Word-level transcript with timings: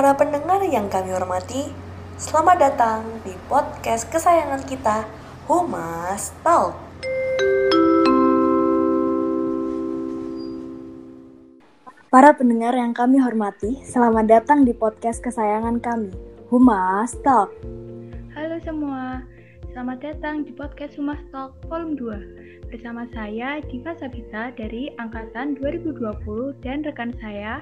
Para 0.00 0.16
pendengar 0.16 0.64
yang 0.64 0.88
kami 0.88 1.12
hormati, 1.12 1.76
selamat 2.16 2.56
datang 2.56 3.04
di 3.20 3.36
podcast 3.52 4.08
kesayangan 4.08 4.64
kita, 4.64 5.04
Humas 5.44 6.32
Talk. 6.40 6.72
Para 12.08 12.32
pendengar 12.32 12.72
yang 12.72 12.96
kami 12.96 13.20
hormati, 13.20 13.76
selamat 13.84 14.24
datang 14.24 14.64
di 14.64 14.72
podcast 14.72 15.20
kesayangan 15.20 15.84
kami, 15.84 16.16
Humas 16.48 17.12
Talk. 17.20 17.52
Halo 18.32 18.56
semua, 18.64 19.20
selamat 19.76 20.00
datang 20.00 20.48
di 20.48 20.56
podcast 20.56 20.96
Humas 20.96 21.20
Talk 21.28 21.52
Volume 21.68 22.00
2 22.00 22.72
Bersama 22.72 23.04
saya 23.12 23.60
Diva 23.68 23.92
Sabita 24.00 24.48
dari 24.54 24.94
Angkatan 24.96 25.60
2020 25.60 26.56
dan 26.64 26.86
rekan 26.88 27.12
saya 27.20 27.60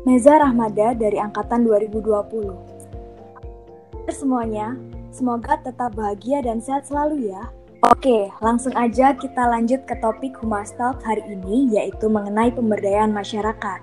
Meza 0.00 0.40
Rahmada 0.40 0.96
dari 0.96 1.20
Angkatan 1.20 1.60
2020 1.68 4.08
Semuanya, 4.08 4.72
semoga 5.12 5.60
tetap 5.60 5.92
bahagia 5.92 6.40
dan 6.40 6.56
sehat 6.56 6.88
selalu 6.88 7.28
ya. 7.28 7.52
Oke, 7.84 8.32
langsung 8.40 8.72
aja 8.80 9.12
kita 9.12 9.44
lanjut 9.44 9.84
ke 9.84 9.92
topik 10.00 10.40
Humas 10.40 10.72
Talk 10.80 11.04
hari 11.04 11.20
ini, 11.28 11.76
yaitu 11.76 12.08
mengenai 12.08 12.48
pemberdayaan 12.48 13.12
masyarakat. 13.12 13.80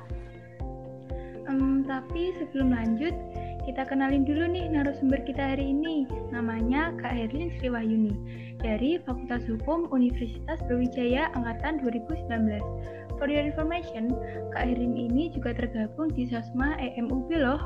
um, 1.46 1.86
Tapi 1.86 2.34
sebelum 2.42 2.74
lanjut, 2.74 3.14
kita 3.68 3.84
kenalin 3.84 4.24
dulu 4.24 4.48
nih 4.48 4.72
narasumber 4.72 5.20
kita 5.28 5.44
hari 5.44 5.76
ini. 5.76 6.08
Namanya 6.32 6.96
Kak 7.04 7.12
Herlin 7.12 7.52
Sriwahyuni 7.60 8.16
dari 8.64 8.96
Fakultas 9.04 9.44
Hukum 9.44 9.92
Universitas 9.92 10.64
Brawijaya 10.72 11.28
Angkatan 11.36 11.84
2019. 11.84 12.64
For 13.20 13.28
your 13.28 13.44
information, 13.44 14.16
Kak 14.56 14.72
Herlin 14.72 14.96
ini 14.96 15.36
juga 15.36 15.52
tergabung 15.52 16.16
di 16.16 16.32
Sosma 16.32 16.80
EMUB 16.80 17.28
loh, 17.36 17.60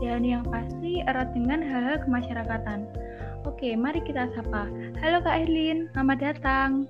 dan 0.00 0.24
yang 0.24 0.40
pasti 0.48 1.04
erat 1.04 1.36
dengan 1.36 1.60
hal-hal 1.60 2.00
kemasyarakatan. 2.00 2.88
Oke, 3.44 3.76
mari 3.76 4.00
kita 4.08 4.32
sapa. 4.32 4.72
Halo 5.04 5.20
Kak 5.20 5.44
Erlin, 5.44 5.92
selamat 5.92 6.18
datang. 6.32 6.88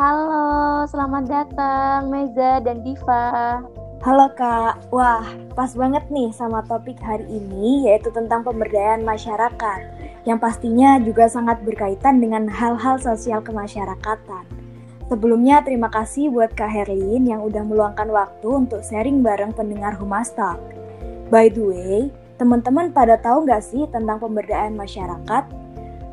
Halo, 0.00 0.86
selamat 0.88 1.24
datang 1.28 2.08
Meza 2.08 2.62
dan 2.64 2.86
Diva. 2.86 3.60
Halo 3.98 4.30
Kak, 4.30 4.94
wah 4.94 5.26
pas 5.58 5.74
banget 5.74 6.06
nih 6.06 6.30
sama 6.30 6.62
topik 6.62 7.02
hari 7.02 7.26
ini 7.26 7.90
yaitu 7.90 8.14
tentang 8.14 8.46
pemberdayaan 8.46 9.02
masyarakat 9.02 9.80
yang 10.22 10.38
pastinya 10.38 11.02
juga 11.02 11.26
sangat 11.26 11.58
berkaitan 11.66 12.22
dengan 12.22 12.46
hal-hal 12.46 13.02
sosial 13.02 13.42
kemasyarakatan. 13.42 14.46
Sebelumnya 15.10 15.66
terima 15.66 15.90
kasih 15.90 16.30
buat 16.30 16.54
Kak 16.54 16.70
Herlin 16.70 17.26
yang 17.26 17.42
udah 17.42 17.66
meluangkan 17.66 18.06
waktu 18.06 18.46
untuk 18.46 18.86
sharing 18.86 19.18
bareng 19.18 19.50
pendengar 19.50 19.98
Humas 19.98 20.30
Talk. 20.30 20.62
By 21.26 21.50
the 21.50 21.64
way, 21.66 21.96
teman-teman 22.38 22.94
pada 22.94 23.18
tahu 23.18 23.50
nggak 23.50 23.66
sih 23.66 23.82
tentang 23.90 24.22
pemberdayaan 24.22 24.78
masyarakat? 24.78 25.44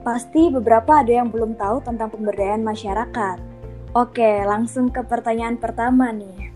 Pasti 0.02 0.50
beberapa 0.50 1.06
ada 1.06 1.22
yang 1.22 1.30
belum 1.30 1.54
tahu 1.54 1.86
tentang 1.86 2.10
pemberdayaan 2.10 2.66
masyarakat. 2.66 3.38
Oke, 3.94 4.42
langsung 4.42 4.90
ke 4.90 5.06
pertanyaan 5.06 5.62
pertama 5.62 6.10
nih. 6.10 6.50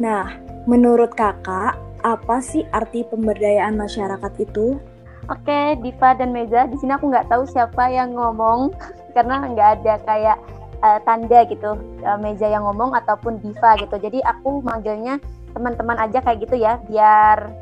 Nah, 0.00 0.49
menurut 0.68 1.12
kakak, 1.16 1.76
apa 2.00 2.36
sih 2.40 2.64
arti 2.72 3.04
pemberdayaan 3.04 3.76
masyarakat 3.76 4.32
itu? 4.40 4.80
Oke, 5.28 5.78
Diva 5.84 6.16
dan 6.16 6.34
Meza, 6.34 6.66
di 6.66 6.76
sini 6.80 6.96
aku 6.96 7.12
nggak 7.12 7.30
tahu 7.30 7.46
siapa 7.46 7.86
yang 7.92 8.16
ngomong 8.16 8.74
karena 9.14 9.46
nggak 9.46 9.68
ada 9.80 9.94
kayak 10.02 10.38
uh, 10.82 10.98
tanda 11.06 11.46
gitu 11.46 11.76
uh, 12.02 12.18
Meza 12.18 12.48
yang 12.48 12.66
ngomong 12.66 12.96
ataupun 12.96 13.38
Diva 13.38 13.78
gitu. 13.78 13.94
Jadi 14.00 14.18
aku 14.24 14.64
manggilnya 14.64 15.22
teman-teman 15.54 15.98
aja 16.02 16.18
kayak 16.24 16.46
gitu 16.48 16.56
ya, 16.58 16.82
biar 16.88 17.52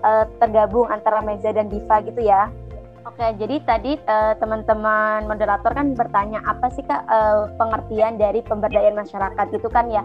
uh, 0.00 0.24
tergabung 0.40 0.88
antara 0.88 1.20
Meza 1.20 1.52
dan 1.52 1.68
Diva 1.68 2.00
gitu 2.00 2.22
ya. 2.22 2.48
Oke, 3.06 3.24
jadi 3.40 3.56
tadi 3.64 3.96
uh, 4.04 4.36
teman-teman 4.36 5.24
moderator 5.24 5.72
kan 5.72 5.96
bertanya 5.96 6.44
apa 6.44 6.68
sih 6.76 6.84
kak 6.84 7.08
uh, 7.08 7.48
pengertian 7.56 8.20
dari 8.20 8.44
pemberdayaan 8.44 9.00
masyarakat 9.00 9.46
gitu 9.48 9.68
kan 9.72 9.88
ya. 9.88 10.04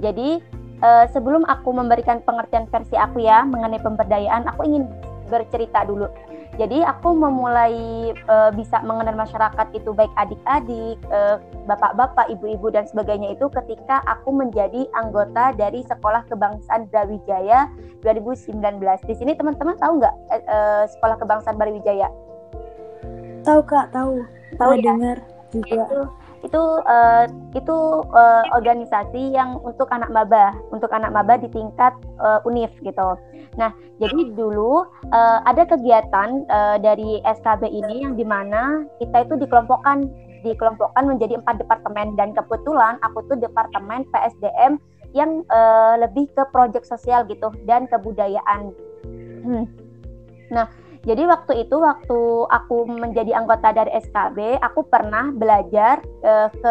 Jadi 0.00 0.40
uh, 0.82 1.04
sebelum 1.12 1.46
aku 1.46 1.72
memberikan 1.72 2.20
pengertian 2.24 2.68
versi 2.68 2.96
aku 2.96 3.22
ya 3.24 3.44
mengenai 3.46 3.80
pemberdayaan, 3.80 4.48
aku 4.48 4.66
ingin 4.66 4.84
bercerita 5.30 5.86
dulu. 5.86 6.10
Jadi 6.58 6.82
aku 6.84 7.14
memulai 7.14 8.10
uh, 8.28 8.50
bisa 8.52 8.82
mengenal 8.84 9.16
masyarakat 9.16 9.66
itu 9.72 9.94
baik 9.94 10.10
adik-adik, 10.18 10.98
uh, 11.08 11.40
bapak-bapak, 11.64 12.28
ibu-ibu 12.28 12.68
dan 12.74 12.84
sebagainya 12.84 13.32
itu 13.38 13.48
ketika 13.48 14.02
aku 14.04 14.34
menjadi 14.34 14.84
anggota 14.98 15.56
dari 15.56 15.86
Sekolah 15.86 16.26
Kebangsaan 16.28 16.90
Brawijaya 16.90 17.70
2019. 18.04 18.60
Di 19.08 19.14
sini 19.16 19.32
teman-teman 19.38 19.78
tahu 19.78 20.04
nggak 20.04 20.14
uh, 20.50 20.84
Sekolah 20.90 21.16
Kebangsaan 21.22 21.56
Brawijaya? 21.56 22.10
Tahu 23.40 23.60
kak, 23.64 23.94
tahu. 23.94 24.26
Tahu 24.58 24.72
ya? 24.76 24.84
dengar 24.84 25.16
juga. 25.54 25.86
Itu 25.86 26.00
itu 26.40 26.62
uh, 26.88 27.24
itu 27.52 27.78
uh, 28.16 28.44
organisasi 28.56 29.36
yang 29.36 29.60
untuk 29.60 29.92
anak 29.92 30.08
maba, 30.08 30.56
untuk 30.72 30.88
anak 30.88 31.12
maba 31.12 31.36
di 31.36 31.52
tingkat 31.52 31.92
uh, 32.16 32.40
univ 32.48 32.72
gitu. 32.80 33.16
Nah, 33.60 33.74
jadi 34.00 34.32
dulu 34.32 34.88
uh, 35.12 35.38
ada 35.44 35.68
kegiatan 35.68 36.48
uh, 36.48 36.76
dari 36.80 37.20
SKB 37.28 37.68
ini 37.68 38.08
yang 38.08 38.16
di 38.16 38.24
mana 38.24 38.88
kita 39.02 39.28
itu 39.28 39.36
dikelompokkan 39.36 40.08
dikelompokkan 40.40 41.04
menjadi 41.04 41.36
empat 41.36 41.60
departemen 41.60 42.16
dan 42.16 42.32
kebetulan 42.32 42.96
aku 43.04 43.20
tuh 43.28 43.36
departemen 43.36 44.08
PSDM 44.08 44.80
yang 45.12 45.44
uh, 45.52 46.00
lebih 46.00 46.30
ke 46.32 46.42
proyek 46.54 46.86
sosial 46.86 47.26
gitu 47.28 47.52
dan 47.68 47.84
kebudayaan. 47.90 48.72
Hmm. 49.44 49.66
Nah, 50.48 50.66
jadi 51.00 51.24
waktu 51.24 51.64
itu 51.64 51.80
waktu 51.80 52.20
aku 52.52 52.84
menjadi 52.84 53.32
anggota 53.32 53.72
dari 53.72 53.88
SKB, 54.04 54.60
aku 54.60 54.84
pernah 54.84 55.32
belajar 55.32 56.04
uh, 56.20 56.52
ke, 56.52 56.70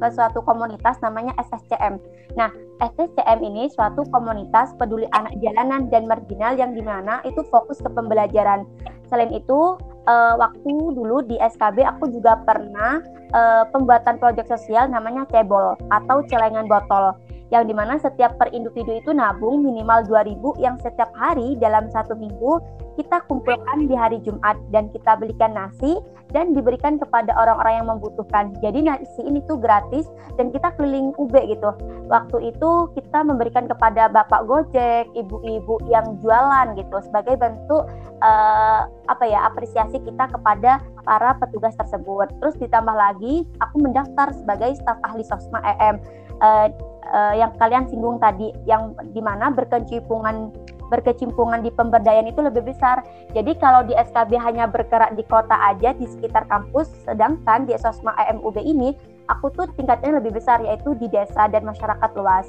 ke 0.00 0.06
suatu 0.16 0.40
komunitas 0.40 0.96
namanya 1.04 1.36
SSCM. 1.36 2.00
Nah, 2.40 2.48
SSCM 2.80 3.44
ini 3.44 3.68
suatu 3.68 4.08
komunitas 4.08 4.72
peduli 4.80 5.04
anak 5.12 5.36
jalanan 5.44 5.92
dan 5.92 6.08
marginal 6.08 6.56
yang 6.56 6.72
di 6.72 6.80
mana 6.80 7.20
itu 7.28 7.44
fokus 7.52 7.76
ke 7.76 7.88
pembelajaran. 7.92 8.64
Selain 9.12 9.28
itu, 9.36 9.76
uh, 10.08 10.34
waktu 10.40 10.72
dulu 10.96 11.20
di 11.28 11.36
SKB 11.36 11.84
aku 11.84 12.08
juga 12.08 12.40
pernah 12.48 13.04
uh, 13.36 13.68
pembuatan 13.76 14.16
proyek 14.16 14.48
sosial 14.48 14.88
namanya 14.88 15.28
cebol 15.28 15.76
atau 15.92 16.24
celengan 16.32 16.64
botol 16.64 17.12
yang 17.54 17.70
di 17.70 17.74
mana 17.74 17.94
setiap 18.00 18.34
per 18.38 18.50
individu 18.50 18.98
itu 18.98 19.10
nabung 19.14 19.62
minimal 19.62 20.02
2000 20.08 20.58
yang 20.58 20.76
setiap 20.82 21.10
hari 21.14 21.54
dalam 21.62 21.86
satu 21.94 22.18
minggu 22.18 22.58
kita 22.96 23.22
kumpulkan 23.28 23.86
di 23.86 23.94
hari 23.94 24.18
Jumat 24.24 24.56
dan 24.72 24.88
kita 24.90 25.20
belikan 25.20 25.52
nasi 25.52 26.00
dan 26.32 26.56
diberikan 26.56 26.98
kepada 26.98 27.30
orang-orang 27.36 27.84
yang 27.84 27.88
membutuhkan. 27.92 28.56
Jadi 28.64 28.82
nasi 28.82 29.22
ini 29.22 29.44
tuh 29.46 29.60
gratis 29.60 30.08
dan 30.40 30.50
kita 30.50 30.74
keliling 30.74 31.14
UB 31.20 31.32
gitu. 31.46 31.70
Waktu 32.10 32.56
itu 32.56 32.70
kita 32.98 33.22
memberikan 33.22 33.70
kepada 33.70 34.10
bapak 34.10 34.48
Gojek, 34.48 35.06
ibu-ibu 35.14 35.78
yang 35.86 36.18
jualan 36.24 36.74
gitu 36.74 36.96
sebagai 37.04 37.38
bentuk 37.38 37.86
uh, 38.24 38.88
apa 39.06 39.24
ya 39.28 39.46
apresiasi 39.46 40.02
kita 40.02 40.26
kepada 40.32 40.82
para 41.04 41.36
petugas 41.38 41.76
tersebut. 41.78 42.32
Terus 42.42 42.56
ditambah 42.58 42.96
lagi 42.96 43.46
aku 43.62 43.76
mendaftar 43.78 44.34
sebagai 44.34 44.74
staf 44.80 44.98
ahli 45.06 45.22
Sosma 45.22 45.62
EM. 45.62 46.00
Uh, 46.36 46.68
uh, 47.08 47.32
yang 47.32 47.52
kalian 47.56 47.88
singgung 47.88 48.20
tadi 48.20 48.52
yang 48.68 48.92
di 49.16 49.24
mana 49.24 49.48
berkecimpungan 49.48 50.52
berkecimpungan 50.86 51.66
di 51.66 51.70
pemberdayaan 51.74 52.30
itu 52.30 52.40
lebih 52.42 52.62
besar. 52.66 53.02
Jadi 53.34 53.58
kalau 53.58 53.82
di 53.86 53.94
SKB 53.94 54.38
hanya 54.38 54.70
bergerak 54.70 55.18
di 55.18 55.26
kota 55.26 55.54
aja 55.54 55.92
di 55.96 56.06
sekitar 56.06 56.46
kampus, 56.46 56.86
sedangkan 57.02 57.66
di 57.66 57.74
Sosma 57.74 58.14
AMUB 58.14 58.62
ini 58.62 58.94
aku 59.26 59.50
tuh 59.50 59.66
tingkatnya 59.74 60.22
lebih 60.22 60.38
besar 60.38 60.62
yaitu 60.62 60.94
di 60.96 61.10
desa 61.10 61.50
dan 61.50 61.66
masyarakat 61.66 62.10
luas. 62.14 62.46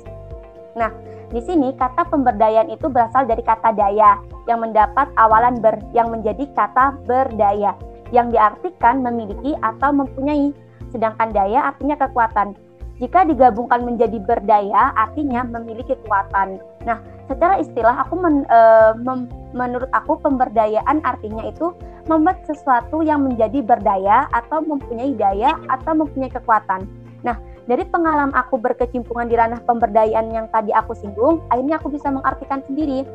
Nah, 0.78 0.94
di 1.33 1.42
sini 1.42 1.74
kata 1.74 2.06
pemberdayaan 2.13 2.69
itu 2.69 2.86
berasal 2.88 3.25
dari 3.25 3.42
kata 3.42 3.74
daya 3.74 4.22
yang 4.45 4.62
mendapat 4.62 5.10
awalan 5.18 5.57
ber 5.57 5.81
yang 5.98 6.13
menjadi 6.13 6.45
kata 6.54 6.94
berdaya 7.10 7.74
yang 8.13 8.30
diartikan 8.31 9.01
memiliki 9.01 9.57
atau 9.66 9.92
mempunyai. 9.92 10.54
Sedangkan 10.94 11.36
daya 11.36 11.74
artinya 11.74 12.00
kekuatan. 12.00 12.67
Jika 12.97 13.29
digabungkan 13.29 13.85
menjadi 13.85 14.17
berdaya, 14.17 14.89
artinya 14.97 15.45
memiliki 15.45 15.94
kekuatan. 15.94 16.57
Nah, 16.81 16.97
secara 17.29 17.61
istilah 17.61 17.94
aku 18.01 18.17
men, 18.17 18.41
e, 18.49 18.59
mem, 18.97 19.29
menurut 19.53 19.89
aku 19.94 20.17
pemberdayaan 20.17 21.05
artinya 21.05 21.45
itu 21.45 21.77
membuat 22.09 22.41
sesuatu 22.49 23.05
yang 23.05 23.21
menjadi 23.21 23.61
berdaya 23.61 24.25
atau 24.33 24.65
mempunyai 24.65 25.13
daya 25.13 25.53
atau 25.69 25.94
mempunyai 25.94 26.33
kekuatan. 26.33 26.89
Nah, 27.21 27.38
dari 27.69 27.85
pengalaman 27.85 28.33
aku 28.33 28.57
berkecimpungan 28.57 29.29
di 29.29 29.35
ranah 29.38 29.61
pemberdayaan 29.61 30.33
yang 30.33 30.47
tadi 30.49 30.73
aku 30.73 30.97
singgung, 30.97 31.45
akhirnya 31.53 31.77
aku 31.77 31.94
bisa 31.94 32.09
mengartikan 32.09 32.65
sendiri. 32.65 33.05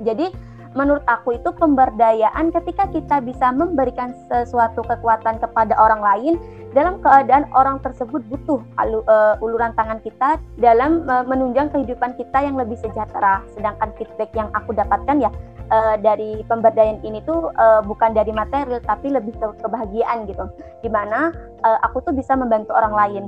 Jadi 0.00 0.32
menurut 0.78 1.02
aku 1.10 1.34
itu 1.34 1.50
pemberdayaan 1.50 2.54
ketika 2.54 2.86
kita 2.90 3.18
bisa 3.18 3.50
memberikan 3.50 4.14
sesuatu 4.30 4.86
kekuatan 4.86 5.42
kepada 5.42 5.74
orang 5.78 6.02
lain 6.02 6.34
dalam 6.70 7.02
keadaan 7.02 7.50
orang 7.50 7.82
tersebut 7.82 8.22
butuh 8.30 8.62
uh, 8.78 9.34
uluran 9.42 9.74
tangan 9.74 9.98
kita 10.06 10.38
dalam 10.62 11.02
uh, 11.10 11.26
menunjang 11.26 11.66
kehidupan 11.74 12.14
kita 12.14 12.46
yang 12.46 12.54
lebih 12.54 12.78
sejahtera. 12.78 13.42
Sedangkan 13.58 13.90
feedback 13.98 14.30
yang 14.38 14.46
aku 14.54 14.70
dapatkan 14.70 15.18
ya 15.18 15.30
uh, 15.74 15.98
dari 15.98 16.46
pemberdayaan 16.46 17.02
ini 17.02 17.18
tuh 17.26 17.50
uh, 17.58 17.82
bukan 17.82 18.14
dari 18.14 18.30
material 18.30 18.78
tapi 18.86 19.10
lebih 19.10 19.34
ke 19.34 19.46
kebahagiaan 19.66 20.30
gitu. 20.30 20.46
Di 20.86 20.90
mana 20.90 21.34
uh, 21.66 21.78
aku 21.82 22.06
tuh 22.06 22.14
bisa 22.14 22.38
membantu 22.38 22.70
orang 22.78 22.94
lain. 22.94 23.24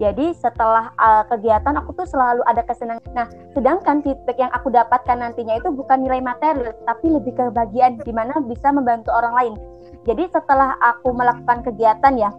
Jadi 0.00 0.32
setelah 0.36 0.90
uh, 0.96 1.24
kegiatan 1.28 1.76
aku 1.76 1.92
tuh 1.92 2.08
selalu 2.08 2.40
ada 2.48 2.64
kesenangan. 2.64 3.04
Nah, 3.12 3.28
sedangkan 3.52 4.00
feedback 4.00 4.38
yang 4.40 4.52
aku 4.56 4.72
dapatkan 4.72 5.20
nantinya 5.20 5.60
itu 5.60 5.68
bukan 5.72 6.04
nilai 6.04 6.24
material, 6.24 6.72
tapi 6.88 7.12
lebih 7.12 7.36
kebahagiaan 7.36 8.00
di 8.00 8.12
mana 8.12 8.36
bisa 8.44 8.72
membantu 8.72 9.12
orang 9.12 9.34
lain. 9.36 9.54
Jadi 10.02 10.26
setelah 10.32 10.74
aku 10.82 11.14
melakukan 11.14 11.62
kegiatan 11.62 12.14
ya, 12.18 12.30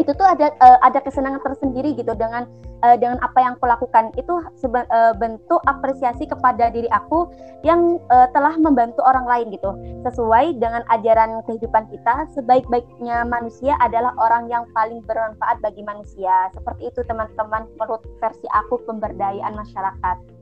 itu 0.00 0.16
tuh 0.16 0.24
ada 0.24 0.48
uh, 0.64 0.78
ada 0.80 1.04
kesenangan 1.04 1.44
tersendiri 1.44 1.92
gitu 1.92 2.16
dengan 2.16 2.48
uh, 2.80 2.96
dengan 2.96 3.20
apa 3.20 3.38
yang 3.38 3.52
aku 3.60 3.68
lakukan. 3.68 4.08
Itu 4.16 4.40
uh, 4.40 5.12
bentuk 5.20 5.60
apresiasi 5.68 6.24
kepada 6.24 6.72
diri 6.72 6.88
aku 6.88 7.28
yang 7.60 8.00
uh, 8.08 8.26
telah 8.32 8.56
membantu 8.56 9.04
orang 9.04 9.28
lain 9.28 9.46
gitu. 9.52 9.70
Sesuai 10.08 10.56
dengan 10.56 10.80
ajaran 10.88 11.44
kehidupan 11.44 11.92
kita 11.92 12.26
sebaik-baiknya 12.32 13.28
manusia 13.28 13.76
adalah 13.84 14.16
orang 14.16 14.48
yang 14.48 14.64
paling 14.72 15.04
bermanfaat 15.04 15.60
bagi 15.60 15.84
manusia. 15.84 16.48
Seperti 16.56 16.88
itu 16.88 17.04
teman-teman 17.04 17.68
menurut 17.76 18.00
versi 18.18 18.48
aku 18.56 18.80
pemberdayaan 18.88 19.52
masyarakat 19.52 20.39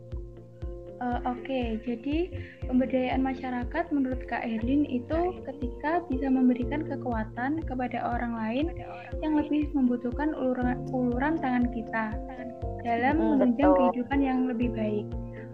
Uh, 0.99 1.23
Oke, 1.31 1.47
okay. 1.47 1.67
jadi 1.87 2.19
pemberdayaan 2.67 3.23
masyarakat 3.23 3.85
menurut 3.95 4.19
Kak 4.27 4.43
Erlin 4.43 4.83
itu 4.83 5.39
ketika 5.47 6.03
bisa 6.11 6.27
memberikan 6.27 6.83
kekuatan 6.91 7.62
kepada 7.62 8.03
orang 8.03 8.35
lain 8.35 8.67
yang 9.23 9.39
lebih 9.39 9.71
membutuhkan 9.79 10.35
uluran, 10.35 10.83
uluran 10.91 11.39
tangan 11.39 11.71
kita 11.71 12.19
dalam 12.83 13.15
hmm, 13.15 13.31
menunjang 13.39 13.71
kehidupan 13.79 14.19
yang 14.27 14.50
lebih 14.50 14.75
baik. 14.75 15.06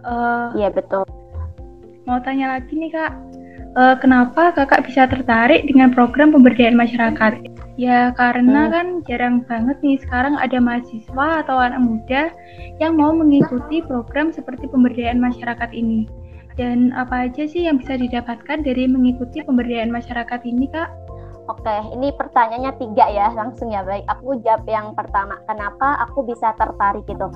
Uh, 0.08 0.48
iya 0.56 0.72
betul. 0.72 1.04
Mau 2.08 2.16
tanya 2.24 2.56
lagi 2.56 2.72
nih 2.72 2.88
Kak, 2.88 3.12
uh, 3.76 4.00
kenapa 4.00 4.48
Kakak 4.56 4.88
bisa 4.88 5.04
tertarik 5.04 5.68
dengan 5.68 5.92
program 5.92 6.32
pemberdayaan 6.32 6.76
masyarakat? 6.80 7.53
Ya 7.74 8.14
karena 8.14 8.70
hmm. 8.70 8.72
kan 8.72 8.86
jarang 9.10 9.36
banget 9.50 9.82
nih 9.82 9.98
sekarang 9.98 10.38
ada 10.38 10.62
mahasiswa 10.62 11.42
atau 11.42 11.58
anak 11.58 11.82
muda 11.82 12.22
yang 12.78 12.94
mau 12.94 13.10
mengikuti 13.10 13.82
program 13.82 14.30
seperti 14.30 14.70
pemberdayaan 14.70 15.18
masyarakat 15.18 15.74
ini. 15.74 16.06
Dan 16.54 16.94
apa 16.94 17.26
aja 17.26 17.50
sih 17.50 17.66
yang 17.66 17.82
bisa 17.82 17.98
didapatkan 17.98 18.62
dari 18.62 18.86
mengikuti 18.86 19.42
pemberdayaan 19.42 19.90
masyarakat 19.90 20.38
ini, 20.46 20.70
Kak? 20.70 20.86
Oke, 21.50 21.76
ini 21.98 22.14
pertanyaannya 22.14 22.78
tiga 22.78 23.10
ya, 23.10 23.34
langsung 23.34 23.74
ya. 23.74 23.82
Baik, 23.82 24.06
aku 24.06 24.38
jawab 24.46 24.62
yang 24.70 24.94
pertama. 24.94 25.34
Kenapa 25.50 25.98
aku 26.06 26.22
bisa 26.22 26.54
tertarik 26.54 27.02
itu? 27.10 27.26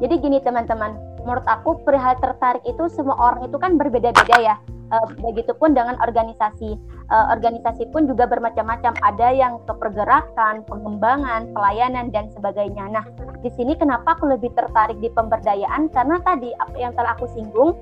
Jadi 0.00 0.14
gini 0.16 0.40
teman-teman, 0.40 0.96
menurut 1.28 1.44
aku 1.44 1.76
perihal 1.84 2.16
tertarik 2.24 2.64
itu 2.64 2.88
semua 2.88 3.20
orang 3.20 3.52
itu 3.52 3.56
kan 3.60 3.76
berbeda-beda 3.76 4.36
ya 4.40 4.56
uh, 4.94 5.06
begitupun 5.18 5.74
dengan 5.74 5.98
organisasi. 5.98 6.78
Uh, 7.10 7.26
organisasi 7.34 7.90
pun 7.90 8.06
juga 8.06 8.30
bermacam-macam. 8.30 8.94
Ada 9.02 9.28
yang 9.34 9.60
ke 9.66 9.74
pergerakan, 9.74 10.62
pengembangan, 10.64 11.50
pelayanan 11.52 12.14
dan 12.14 12.30
sebagainya. 12.32 12.88
Nah, 12.94 13.04
di 13.42 13.50
sini 13.52 13.74
kenapa 13.74 14.14
aku 14.14 14.30
lebih 14.30 14.54
tertarik 14.54 14.96
di 15.02 15.10
pemberdayaan 15.10 15.90
karena 15.90 16.16
tadi 16.22 16.54
apa 16.62 16.76
yang 16.78 16.92
telah 16.96 17.12
aku 17.18 17.26
singgung 17.34 17.76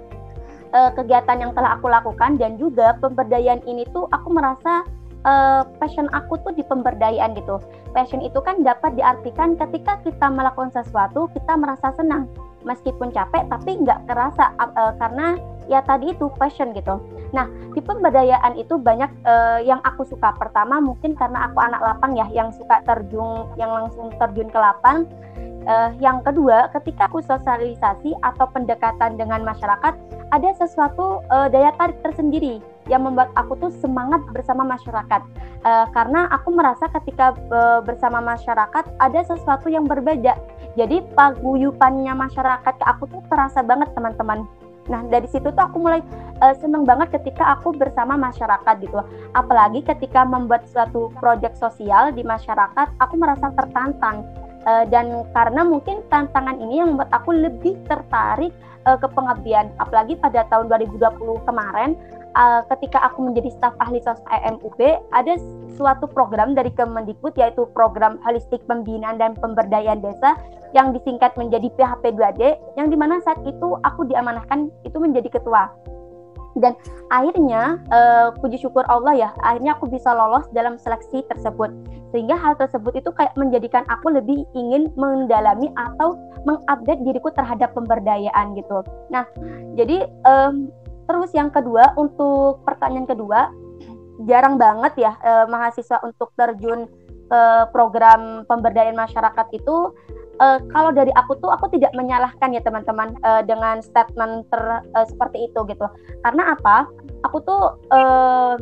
uh, 0.72 0.90
kegiatan 0.96 1.38
yang 1.38 1.52
telah 1.52 1.76
aku 1.76 1.86
lakukan 1.86 2.40
dan 2.40 2.56
juga 2.56 2.96
pemberdayaan 2.98 3.62
ini 3.68 3.86
tuh 3.92 4.08
aku 4.10 4.32
merasa 4.32 4.82
uh, 5.28 5.62
passion 5.78 6.08
aku 6.10 6.40
tuh 6.42 6.52
di 6.56 6.64
pemberdayaan 6.66 7.36
gitu. 7.38 7.60
Passion 7.92 8.24
itu 8.24 8.40
kan 8.40 8.64
dapat 8.64 8.96
diartikan 8.96 9.54
ketika 9.60 10.00
kita 10.02 10.26
melakukan 10.32 10.72
sesuatu 10.72 11.28
kita 11.36 11.54
merasa 11.60 11.92
senang 11.94 12.26
meskipun 12.62 13.10
capek 13.10 13.46
tapi 13.50 13.78
nggak 13.82 14.06
kerasa 14.06 14.54
uh, 14.58 14.94
karena 14.98 15.36
ya 15.70 15.82
tadi 15.84 16.14
itu 16.14 16.26
passion 16.38 16.74
gitu. 16.74 16.98
Nah 17.32 17.46
di 17.72 17.80
pemberdayaan 17.80 18.58
itu 18.58 18.76
banyak 18.78 19.10
uh, 19.24 19.58
yang 19.62 19.78
aku 19.86 20.06
suka. 20.06 20.34
Pertama 20.36 20.82
mungkin 20.82 21.14
karena 21.14 21.50
aku 21.50 21.58
anak 21.62 21.80
lapang 21.80 22.12
ya 22.18 22.26
yang 22.30 22.50
suka 22.54 22.82
terjun 22.84 23.48
yang 23.56 23.70
langsung 23.70 24.10
terjun 24.18 24.50
ke 24.50 24.58
lapang. 24.58 25.06
Uh, 25.62 25.94
yang 26.02 26.18
kedua 26.26 26.66
ketika 26.74 27.06
aku 27.06 27.22
sosialisasi 27.22 28.18
atau 28.26 28.50
pendekatan 28.50 29.14
dengan 29.14 29.46
masyarakat 29.46 29.94
ada 30.34 30.50
sesuatu 30.58 31.22
uh, 31.30 31.46
daya 31.46 31.70
tarik 31.78 32.02
tersendiri 32.02 32.58
yang 32.90 33.06
membuat 33.06 33.30
aku 33.38 33.54
tuh 33.54 33.70
semangat 33.78 34.18
bersama 34.34 34.66
masyarakat 34.66 35.22
uh, 35.62 35.86
karena 35.94 36.26
aku 36.34 36.50
merasa 36.50 36.90
ketika 36.98 37.30
uh, 37.54 37.78
bersama 37.78 38.18
masyarakat 38.18 38.84
ada 38.98 39.20
sesuatu 39.22 39.70
yang 39.70 39.86
berbeda 39.86 40.34
jadi 40.78 41.04
paguyupannya 41.12 42.14
masyarakat 42.16 42.74
ke 42.80 42.84
aku 42.84 43.04
tuh 43.10 43.22
terasa 43.28 43.60
banget 43.60 43.92
teman-teman 43.92 44.48
Nah 44.90 45.06
dari 45.06 45.28
situ 45.30 45.52
tuh 45.54 45.62
aku 45.62 45.78
mulai 45.78 46.02
uh, 46.42 46.54
seneng 46.58 46.82
banget 46.82 47.14
ketika 47.20 47.54
aku 47.54 47.70
bersama 47.76 48.18
masyarakat 48.18 48.74
gitu. 48.82 48.98
Apalagi 49.36 49.86
ketika 49.86 50.26
membuat 50.26 50.66
suatu 50.66 51.12
proyek 51.22 51.54
sosial 51.54 52.10
di 52.10 52.26
masyarakat, 52.26 52.98
aku 52.98 53.14
merasa 53.14 53.52
tertantang. 53.54 54.26
Uh, 54.62 54.86
dan 54.86 55.26
karena 55.34 55.66
mungkin 55.66 56.06
tantangan 56.06 56.54
ini 56.62 56.78
yang 56.78 56.94
membuat 56.94 57.10
aku 57.10 57.34
lebih 57.34 57.74
tertarik 57.86 58.54
uh, 58.86 58.98
ke 58.98 59.06
pengabdian. 59.10 59.70
Apalagi 59.78 60.18
pada 60.18 60.46
tahun 60.50 60.70
2020 60.70 61.18
kemarin, 61.46 61.98
uh, 62.36 62.62
ketika 62.76 63.00
aku 63.04 63.24
menjadi 63.30 63.52
staf 63.54 63.74
ahli 63.80 64.00
sosma 64.02 64.28
EMUB, 64.44 64.80
ada 65.12 65.36
suatu 65.76 66.08
program 66.08 66.52
dari 66.52 66.72
Kemendikbud 66.72 67.36
yaitu 67.36 67.68
program 67.72 68.20
holistik 68.24 68.60
pembinaan 68.68 69.16
dan 69.20 69.32
pemberdayaan 69.38 70.00
desa 70.00 70.36
yang 70.72 70.96
disingkat 70.96 71.36
menjadi 71.36 71.68
PHP 71.76 72.16
2D 72.16 72.42
yang 72.80 72.88
di 72.88 72.96
mana 72.96 73.20
saat 73.20 73.40
itu 73.44 73.76
aku 73.84 74.08
diamanahkan 74.08 74.72
itu 74.84 74.96
menjadi 74.96 75.28
ketua. 75.28 75.68
Dan 76.52 76.76
akhirnya 77.08 77.80
uh, 77.88 78.28
puji 78.36 78.60
syukur 78.60 78.84
Allah 78.92 79.16
ya 79.16 79.30
akhirnya 79.40 79.72
aku 79.72 79.88
bisa 79.88 80.12
lolos 80.12 80.44
dalam 80.52 80.76
seleksi 80.76 81.24
tersebut. 81.32 81.72
Sehingga 82.12 82.36
hal 82.36 82.60
tersebut 82.60 82.92
itu 82.92 83.08
kayak 83.16 83.32
menjadikan 83.40 83.88
aku 83.88 84.12
lebih 84.12 84.44
ingin 84.52 84.92
mendalami 85.00 85.72
atau 85.80 86.12
mengupdate 86.44 87.00
diriku 87.08 87.32
terhadap 87.32 87.72
pemberdayaan 87.72 88.52
gitu. 88.52 88.84
Nah 89.08 89.24
jadi 89.80 90.04
um, 90.28 90.68
terus 91.12 91.28
yang 91.36 91.52
kedua 91.52 91.92
untuk 92.00 92.64
pertanyaan 92.64 93.04
kedua 93.04 93.52
jarang 94.24 94.56
banget 94.56 94.96
ya 94.96 95.12
eh, 95.20 95.44
mahasiswa 95.44 96.00
untuk 96.00 96.32
terjun 96.40 96.88
ke 97.28 97.42
program 97.72 98.48
pemberdayaan 98.48 98.96
masyarakat 98.96 99.46
itu. 99.52 99.92
Eh, 100.40 100.58
kalau 100.72 100.88
dari 100.96 101.12
aku 101.12 101.36
tuh 101.36 101.52
aku 101.52 101.68
tidak 101.68 101.92
menyalahkan 101.92 102.48
ya 102.56 102.64
teman-teman 102.64 103.12
eh, 103.20 103.42
dengan 103.44 103.84
statement 103.84 104.48
ter, 104.48 104.62
eh, 104.80 105.06
seperti 105.08 105.52
itu 105.52 105.60
gitu. 105.68 105.84
Karena 106.24 106.56
apa? 106.56 106.88
Aku 107.28 107.44
tuh 107.44 107.76
eh, 107.92 108.54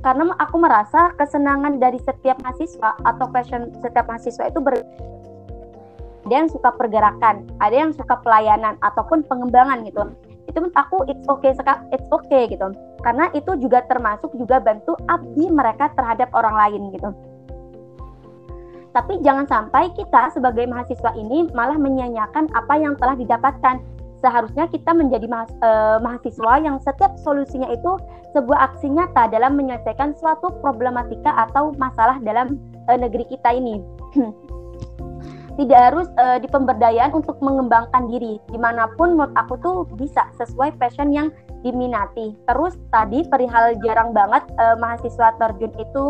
karena 0.00 0.34
aku 0.40 0.56
merasa 0.56 1.12
kesenangan 1.20 1.78
dari 1.78 2.00
setiap 2.00 2.40
mahasiswa 2.40 2.96
atau 3.04 3.28
passion 3.28 3.70
setiap 3.84 4.08
mahasiswa 4.08 4.48
itu 4.48 4.58
ber 4.58 4.80
ada 6.22 6.34
yang 6.38 6.48
suka 6.48 6.70
pergerakan, 6.78 7.44
ada 7.60 7.76
yang 7.76 7.92
suka 7.92 8.14
pelayanan 8.22 8.78
ataupun 8.80 9.26
pengembangan 9.26 9.84
gitu 9.84 10.06
itu 10.52 10.60
menurut 10.60 10.76
aku 10.76 11.08
it's 11.08 11.24
okay 11.32 11.56
it's 11.90 12.08
okay 12.12 12.44
gitu. 12.52 12.68
Karena 13.00 13.32
itu 13.32 13.56
juga 13.56 13.80
termasuk 13.88 14.30
juga 14.36 14.60
bantu 14.60 14.92
abdi 15.08 15.48
mereka 15.48 15.88
terhadap 15.96 16.28
orang 16.36 16.54
lain 16.54 16.92
gitu. 16.92 17.08
Tapi 18.92 19.24
jangan 19.24 19.48
sampai 19.48 19.88
kita 19.96 20.28
sebagai 20.36 20.68
mahasiswa 20.68 21.16
ini 21.16 21.48
malah 21.56 21.80
menyanyiakan 21.80 22.52
apa 22.52 22.76
yang 22.76 22.92
telah 23.00 23.16
didapatkan. 23.16 23.80
Seharusnya 24.20 24.68
kita 24.68 24.92
menjadi 24.92 25.26
eh, 25.26 25.98
mahasiswa 25.98 26.52
yang 26.60 26.76
setiap 26.84 27.16
solusinya 27.24 27.72
itu 27.72 27.96
sebuah 28.36 28.72
aksi 28.72 28.92
nyata 28.92 29.32
dalam 29.32 29.56
menyelesaikan 29.56 30.16
suatu 30.16 30.52
problematika 30.60 31.32
atau 31.48 31.72
masalah 31.76 32.16
dalam 32.24 32.56
uh, 32.88 32.96
negeri 32.96 33.28
kita 33.28 33.52
ini 33.52 33.76
tidak 35.60 35.80
harus 35.92 36.08
uh, 36.16 36.40
di 36.40 36.48
pemberdayaan 36.48 37.12
untuk 37.12 37.36
mengembangkan 37.44 38.08
diri. 38.08 38.40
Di 38.48 38.56
mana 38.56 38.88
pun 38.96 39.16
menurut 39.16 39.34
aku 39.36 39.54
tuh 39.60 39.76
bisa 39.96 40.24
sesuai 40.40 40.80
passion 40.80 41.12
yang 41.12 41.28
diminati. 41.60 42.34
Terus 42.48 42.74
tadi 42.90 43.22
perihal 43.28 43.76
jarang 43.84 44.16
banget 44.16 44.42
uh, 44.56 44.76
mahasiswa 44.80 45.36
terjun 45.36 45.72
itu 45.76 46.06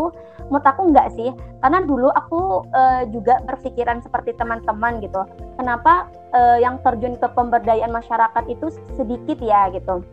menurut 0.48 0.66
aku 0.66 0.82
enggak 0.88 1.08
sih. 1.18 1.30
Karena 1.60 1.82
dulu 1.82 2.08
aku 2.14 2.66
uh, 2.70 3.02
juga 3.10 3.42
berpikiran 3.44 4.00
seperti 4.00 4.34
teman-teman 4.38 5.02
gitu. 5.02 5.26
Kenapa 5.58 6.06
uh, 6.32 6.58
yang 6.62 6.78
terjun 6.86 7.18
ke 7.18 7.26
pemberdayaan 7.34 7.90
masyarakat 7.90 8.44
itu 8.46 8.70
sedikit 8.94 9.38
ya 9.42 9.68
gitu. 9.74 10.06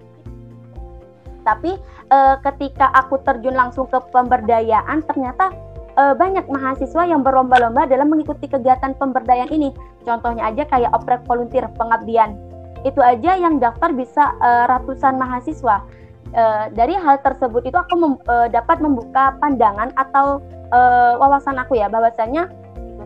Tapi 1.46 1.80
uh, 2.12 2.36
ketika 2.46 2.92
aku 2.94 3.22
terjun 3.24 3.56
langsung 3.56 3.88
ke 3.88 3.98
pemberdayaan 4.12 5.02
ternyata 5.08 5.50
uh, 6.00 6.16
banyak 6.16 6.48
mahasiswa 6.48 7.04
yang 7.04 7.22
berlomba-lomba 7.22 7.84
dalam 7.92 8.08
mengikuti 8.08 8.48
kegiatan 8.48 8.96
pemberdayaan 8.96 9.52
ini. 9.52 9.76
Contohnya 10.08 10.48
aja 10.48 10.64
kayak 10.64 10.96
oprek 10.96 11.28
volunteer 11.28 11.68
pengabdian. 11.76 12.40
itu 12.88 13.04
aja 13.04 13.36
yang 13.36 13.60
daftar 13.60 13.92
bisa 13.92 14.40
uh, 14.40 14.64
ratusan 14.72 15.20
mahasiswa. 15.20 15.84
Uh, 16.32 16.72
dari 16.72 16.96
hal 16.96 17.20
tersebut 17.20 17.68
itu 17.68 17.76
aku 17.76 17.92
mem, 18.00 18.16
uh, 18.32 18.48
dapat 18.48 18.80
membuka 18.80 19.36
pandangan 19.44 19.92
atau 20.00 20.40
uh, 20.72 21.20
wawasan 21.20 21.60
aku 21.60 21.76
ya 21.76 21.92
bahwasanya 21.92 22.48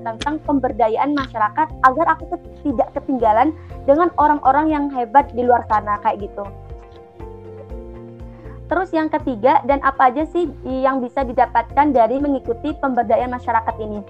tentang 0.05 0.37
pemberdayaan 0.45 1.17
masyarakat 1.17 1.67
agar 1.89 2.05
aku 2.05 2.37
tidak 2.61 2.93
ketinggalan 2.93 3.49
dengan 3.89 4.13
orang-orang 4.21 4.69
yang 4.69 4.85
hebat 4.93 5.25
di 5.33 5.41
luar 5.41 5.65
sana 5.71 5.97
kayak 6.05 6.29
gitu. 6.29 6.45
Terus 8.73 8.89
yang 8.89 9.05
ketiga 9.05 9.61
dan 9.69 9.85
apa 9.85 10.09
aja 10.09 10.25
sih 10.33 10.49
yang 10.65 10.97
bisa 10.97 11.21
didapatkan 11.21 11.93
dari 11.93 12.17
mengikuti 12.17 12.73
pemberdayaan 12.81 13.29
masyarakat 13.29 13.77
ini? 13.77 14.01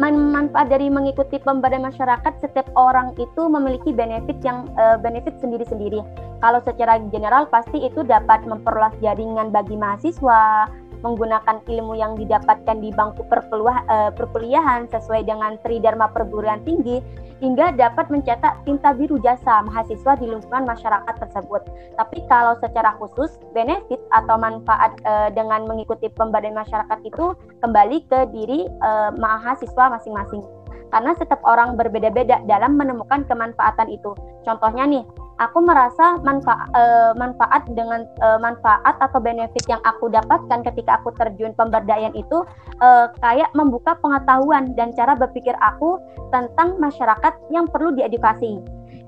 manfaat 0.00 0.72
dari 0.72 0.88
mengikuti 0.88 1.36
pemberdayaan 1.36 1.92
masyarakat 1.92 2.32
setiap 2.40 2.64
orang 2.72 3.12
itu 3.20 3.42
memiliki 3.52 3.92
benefit 3.92 4.40
yang 4.40 4.64
uh, 4.80 4.96
benefit 4.96 5.36
sendiri-sendiri. 5.44 6.00
Kalau 6.40 6.64
secara 6.64 6.96
general 7.12 7.44
pasti 7.52 7.84
itu 7.84 8.00
dapat 8.00 8.48
memperluas 8.48 8.96
jaringan 9.04 9.52
bagi 9.52 9.76
mahasiswa, 9.76 10.72
menggunakan 11.00 11.64
ilmu 11.64 11.96
yang 11.96 12.16
didapatkan 12.16 12.76
di 12.80 12.92
bangku 12.92 13.24
uh, 13.24 14.10
perkuliahan 14.12 14.88
sesuai 14.92 15.24
dengan 15.24 15.56
tridharma 15.64 16.12
perguruan 16.12 16.60
tinggi 16.64 17.00
hingga 17.40 17.72
dapat 17.72 18.12
mencetak 18.12 18.60
tinta 18.68 18.92
biru 18.92 19.16
jasa 19.24 19.64
mahasiswa 19.64 20.12
di 20.20 20.28
lingkungan 20.28 20.68
masyarakat 20.68 21.14
tersebut. 21.16 21.64
Tapi 21.96 22.18
kalau 22.28 22.54
secara 22.60 22.94
khusus 23.00 23.40
benefit 23.56 23.98
atau 24.12 24.36
manfaat 24.36 24.92
uh, 25.08 25.32
dengan 25.32 25.64
mengikuti 25.64 26.12
pemberdayaan 26.12 26.60
masyarakat 26.60 26.98
itu 27.08 27.32
kembali 27.64 28.04
ke 28.06 28.28
diri 28.30 28.68
uh, 28.84 29.10
mahasiswa 29.16 29.84
masing-masing. 29.88 30.44
Karena 30.90 31.14
setiap 31.16 31.40
orang 31.46 31.78
berbeda-beda 31.78 32.42
dalam 32.50 32.74
menemukan 32.74 33.22
kemanfaatan 33.24 33.88
itu. 33.88 34.10
Contohnya 34.42 34.84
nih, 34.90 35.06
aku 35.40 35.64
merasa 35.64 36.20
manfaat 36.20 36.68
uh, 36.76 37.16
manfaat 37.16 37.64
dengan 37.72 38.04
uh, 38.20 38.36
manfaat 38.36 38.94
atau 39.00 39.18
benefit 39.18 39.64
yang 39.66 39.80
aku 39.88 40.12
dapatkan 40.12 40.60
ketika 40.68 41.00
aku 41.00 41.16
terjun 41.16 41.56
pemberdayaan 41.56 42.12
itu 42.12 42.44
uh, 42.84 43.08
kayak 43.24 43.48
membuka 43.56 43.96
pengetahuan 44.04 44.76
dan 44.76 44.92
cara 44.92 45.16
berpikir 45.16 45.56
aku 45.64 45.96
tentang 46.28 46.76
masyarakat 46.76 47.32
yang 47.48 47.64
perlu 47.66 47.96
diedukasi. 47.96 48.60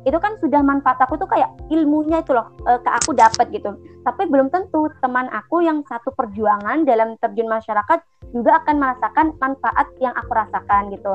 Itu 0.02 0.18
kan 0.18 0.34
sudah 0.42 0.66
manfaat 0.66 0.98
aku 0.98 1.14
tuh 1.14 1.30
kayak 1.30 1.52
ilmunya 1.70 2.24
itu 2.24 2.34
loh 2.34 2.50
uh, 2.66 2.80
ke 2.80 2.90
aku 2.90 3.14
dapat 3.14 3.52
gitu. 3.52 3.76
Tapi 4.02 4.26
belum 4.26 4.50
tentu 4.50 4.90
teman 4.98 5.30
aku 5.30 5.62
yang 5.62 5.84
satu 5.86 6.10
perjuangan 6.16 6.82
dalam 6.82 7.14
terjun 7.22 7.46
masyarakat 7.46 8.02
juga 8.34 8.58
akan 8.64 8.76
merasakan 8.80 9.26
manfaat 9.38 9.86
yang 10.00 10.16
aku 10.16 10.32
rasakan 10.32 10.90
gitu 10.90 11.14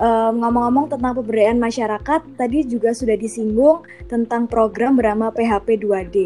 ngomong 0.00 0.40
ngomong-ngomong 0.40 0.86
tentang 0.96 1.12
pemberdayaan 1.12 1.60
masyarakat, 1.60 2.20
tadi 2.40 2.64
juga 2.64 2.96
sudah 2.96 3.20
disinggung 3.20 3.84
tentang 4.08 4.48
program 4.48 4.96
bernama 4.96 5.28
PHP 5.28 5.76
2D. 5.76 6.16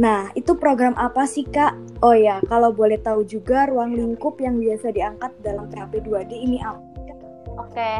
Nah, 0.00 0.28
itu 0.36 0.56
program 0.56 0.96
apa 0.96 1.28
sih, 1.28 1.44
Kak? 1.44 1.76
Oh 2.04 2.16
ya, 2.16 2.40
kalau 2.48 2.72
boleh 2.72 3.00
tahu 3.00 3.24
juga 3.24 3.68
ruang 3.68 3.96
lingkup 3.96 4.36
yang 4.40 4.60
biasa 4.60 4.92
diangkat 4.92 5.32
dalam 5.40 5.68
PHP 5.72 6.04
2D 6.08 6.32
ini 6.36 6.60
apa? 6.60 6.80
Oke, 7.56 7.90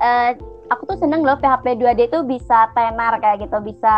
uh, 0.00 0.30
aku 0.68 0.82
tuh 0.88 0.98
seneng 1.00 1.24
loh 1.24 1.40
PHP 1.40 1.80
2D 1.80 2.12
itu 2.12 2.20
bisa 2.24 2.68
tenar 2.76 3.16
kayak 3.20 3.44
gitu, 3.44 3.56
bisa 3.64 3.96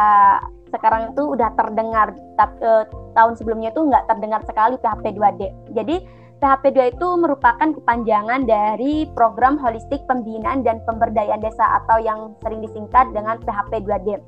sekarang 0.70 1.10
itu 1.14 1.22
udah 1.22 1.50
terdengar. 1.58 2.14
Tapi 2.38 2.54
uh, 2.62 2.86
tahun 3.14 3.34
sebelumnya 3.38 3.74
itu 3.74 3.82
nggak 3.82 4.06
terdengar 4.06 4.42
sekali 4.46 4.78
PHP 4.78 5.04
2D. 5.18 5.42
Jadi 5.74 6.21
PHP2 6.42 6.98
itu 6.98 7.08
merupakan 7.22 7.70
kepanjangan 7.70 8.50
dari 8.50 9.06
Program 9.14 9.54
Holistik 9.62 10.02
Pembinaan 10.10 10.66
dan 10.66 10.82
Pemberdayaan 10.82 11.38
Desa 11.38 11.78
atau 11.78 12.02
yang 12.02 12.34
sering 12.42 12.66
disingkat 12.66 13.14
dengan 13.14 13.38
PHP2D. 13.46 14.18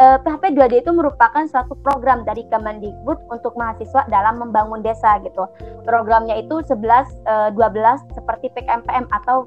Eh, 0.00 0.16
PHP2D 0.24 0.80
itu 0.80 0.96
merupakan 0.96 1.44
suatu 1.44 1.76
program 1.84 2.24
dari 2.24 2.48
Kemendikbud 2.48 3.20
untuk 3.28 3.52
mahasiswa 3.52 4.08
dalam 4.08 4.40
membangun 4.40 4.80
desa 4.80 5.20
gitu. 5.20 5.44
Programnya 5.84 6.40
itu 6.40 6.64
11 6.64 7.20
12 7.52 7.52
eh, 7.52 7.96
seperti 8.16 8.48
PKMPM 8.56 9.04
atau 9.12 9.44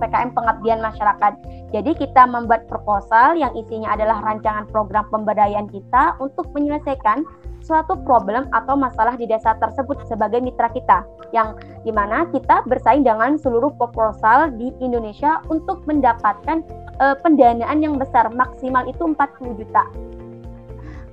PKM 0.00 0.32
Pengabdian 0.32 0.80
Masyarakat. 0.80 1.36
Jadi 1.76 2.00
kita 2.00 2.24
membuat 2.24 2.64
proposal 2.64 3.36
yang 3.36 3.52
isinya 3.52 3.92
adalah 3.92 4.24
rancangan 4.24 4.64
program 4.72 5.04
pemberdayaan 5.12 5.68
kita 5.68 6.16
untuk 6.16 6.48
menyelesaikan 6.56 7.20
suatu 7.60 7.96
problem 8.08 8.48
atau 8.56 8.76
masalah 8.76 9.16
di 9.20 9.28
desa 9.28 9.56
tersebut 9.60 10.00
sebagai 10.08 10.40
mitra 10.40 10.68
kita 10.72 11.04
yang 11.32 11.56
di 11.84 11.92
mana 11.92 12.28
kita 12.32 12.64
bersaing 12.68 13.04
dengan 13.04 13.40
seluruh 13.40 13.72
proposal 13.76 14.52
di 14.56 14.72
Indonesia 14.84 15.40
untuk 15.48 15.84
mendapatkan 15.88 16.60
uh, 16.98 17.16
pendanaan 17.22 17.82
yang 17.82 17.96
besar 17.96 18.28
maksimal 18.34 18.84
itu 18.86 19.02
40 19.02 19.60
juta 19.60 19.84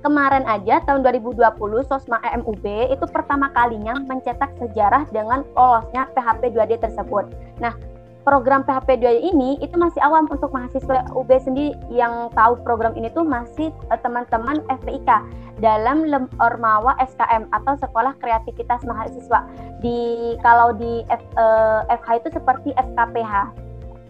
kemarin 0.02 0.44
aja 0.50 0.82
tahun 0.84 1.06
2020 1.06 1.38
Sosma 1.86 2.18
EMUB 2.26 2.66
itu 2.90 3.04
pertama 3.08 3.48
kalinya 3.54 3.96
mencetak 4.02 4.50
sejarah 4.58 5.06
dengan 5.14 5.46
lolosnya 5.54 6.10
PHP 6.12 6.58
2D 6.58 6.82
tersebut. 6.82 7.30
Nah, 7.62 7.72
program 8.26 8.66
PHP 8.66 8.98
2D 8.98 9.18
ini 9.22 9.58
itu 9.62 9.78
masih 9.78 10.02
awam 10.02 10.26
untuk 10.26 10.50
mahasiswa 10.50 11.06
UB 11.14 11.30
sendiri 11.38 11.78
yang 11.90 12.30
tahu 12.34 12.58
program 12.66 12.94
ini 12.98 13.10
tuh 13.14 13.22
masih 13.22 13.70
eh, 13.70 13.98
teman-teman 14.02 14.62
FPIK 14.82 15.10
dalam 15.62 16.02
Ormawa 16.42 16.98
SKM 16.98 17.46
atau 17.54 17.78
Sekolah 17.78 18.18
Kreativitas 18.18 18.82
Mahasiswa. 18.82 19.46
Di 19.78 20.34
kalau 20.42 20.74
di 20.74 21.06
F, 21.06 21.22
eh, 21.38 21.80
FH 22.02 22.08
itu 22.26 22.28
seperti 22.34 22.74
SKPH. 22.74 23.54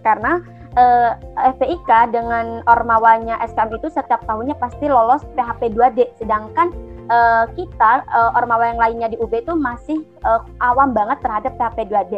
Karena 0.02 0.40
eh, 0.76 1.12
FPIK 1.56 1.90
dengan 2.14 2.60
Ormawanya 2.68 3.40
SKM 3.44 3.76
itu 3.76 3.88
setiap 3.92 4.24
tahunnya 4.24 4.56
pasti 4.56 4.88
lolos 4.88 5.24
PHP 5.36 5.72
2D 5.76 6.16
sedangkan 6.20 6.72
uh, 7.08 7.44
kita 7.52 8.06
uh, 8.08 8.36
Ormawa 8.38 8.72
yang 8.72 8.80
lainnya 8.80 9.08
di 9.12 9.16
UB 9.18 9.32
itu 9.32 9.54
masih 9.56 10.04
uh, 10.22 10.40
awam 10.62 10.94
banget 10.94 11.18
terhadap 11.24 11.52
PHP 11.58 11.88
2D 11.90 12.12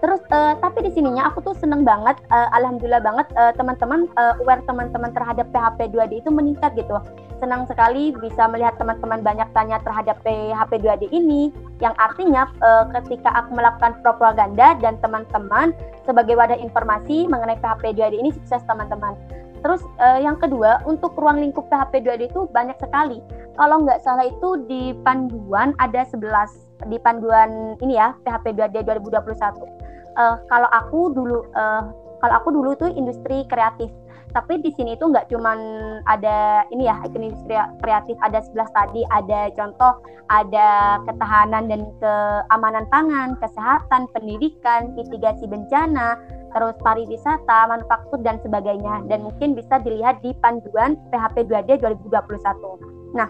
Terus 0.00 0.20
uh, 0.32 0.56
tapi 0.64 0.88
di 0.88 0.90
sininya 0.96 1.28
aku 1.28 1.44
tuh 1.44 1.52
seneng 1.60 1.84
banget, 1.84 2.16
uh, 2.32 2.48
alhamdulillah 2.56 3.04
banget 3.04 3.28
uh, 3.36 3.52
teman-teman 3.52 4.08
uh, 4.16 4.32
aware 4.40 4.64
teman-teman 4.64 5.12
terhadap 5.12 5.44
PHP 5.52 5.92
2D 5.92 6.24
itu 6.24 6.30
meningkat 6.32 6.72
gitu. 6.72 6.96
Senang 7.36 7.68
sekali 7.68 8.12
bisa 8.16 8.48
melihat 8.48 8.80
teman-teman 8.80 9.20
banyak 9.20 9.48
tanya 9.52 9.76
terhadap 9.84 10.16
PHP 10.24 10.80
2D 10.80 11.12
ini, 11.12 11.52
yang 11.84 11.92
artinya 12.00 12.48
uh, 12.64 12.88
ketika 12.96 13.28
aku 13.44 13.52
melakukan 13.52 14.00
propaganda 14.00 14.72
dan 14.80 14.96
teman-teman 15.04 15.76
sebagai 16.08 16.32
wadah 16.32 16.56
informasi 16.56 17.28
mengenai 17.28 17.60
PHP 17.60 17.92
2D 17.92 18.24
ini 18.24 18.32
sukses 18.32 18.64
teman-teman. 18.64 19.16
Terus 19.60 19.84
uh, 20.00 20.16
yang 20.16 20.40
kedua, 20.40 20.80
untuk 20.88 21.12
ruang 21.20 21.44
lingkup 21.44 21.68
PHP 21.68 22.00
2D 22.08 22.32
itu 22.32 22.48
banyak 22.48 22.80
sekali. 22.80 23.20
Kalau 23.60 23.84
nggak 23.84 24.00
salah 24.00 24.24
itu 24.24 24.64
di 24.64 24.96
panduan 25.04 25.76
ada 25.76 26.08
11 26.08 26.69
di 26.88 26.96
panduan 27.02 27.76
ini 27.84 28.00
ya 28.00 28.16
PHP 28.24 28.56
2D 28.56 28.86
2021 28.86 29.80
uh, 30.16 30.36
kalau 30.48 30.68
aku 30.72 31.12
dulu 31.14 31.44
uh, 31.54 31.84
kalau 32.20 32.34
aku 32.36 32.48
dulu 32.52 32.76
tuh 32.76 32.92
industri 32.92 33.48
kreatif. 33.48 33.88
Tapi 34.30 34.62
di 34.62 34.70
sini 34.78 34.94
tuh 34.94 35.10
nggak 35.10 35.26
cuman 35.26 35.58
ada 36.06 36.62
ini 36.70 36.86
ya 36.86 37.02
industri 37.02 37.58
kreatif 37.82 38.14
ada 38.22 38.38
sebelas 38.38 38.70
tadi 38.70 39.02
ada 39.10 39.50
contoh 39.58 39.98
ada 40.30 41.02
ketahanan 41.02 41.66
dan 41.66 41.82
keamanan 41.98 42.86
pangan 42.94 43.34
kesehatan 43.42 44.06
pendidikan 44.14 44.94
mitigasi 44.94 45.50
bencana 45.50 46.14
terus 46.54 46.78
pariwisata 46.78 47.74
manufaktur 47.74 48.22
dan 48.22 48.38
sebagainya. 48.46 49.02
Dan 49.10 49.26
mungkin 49.26 49.58
bisa 49.58 49.82
dilihat 49.82 50.22
di 50.22 50.30
panduan 50.38 50.94
PHP 51.10 51.50
2D 51.50 51.82
2021 51.82 53.10
nah 53.10 53.26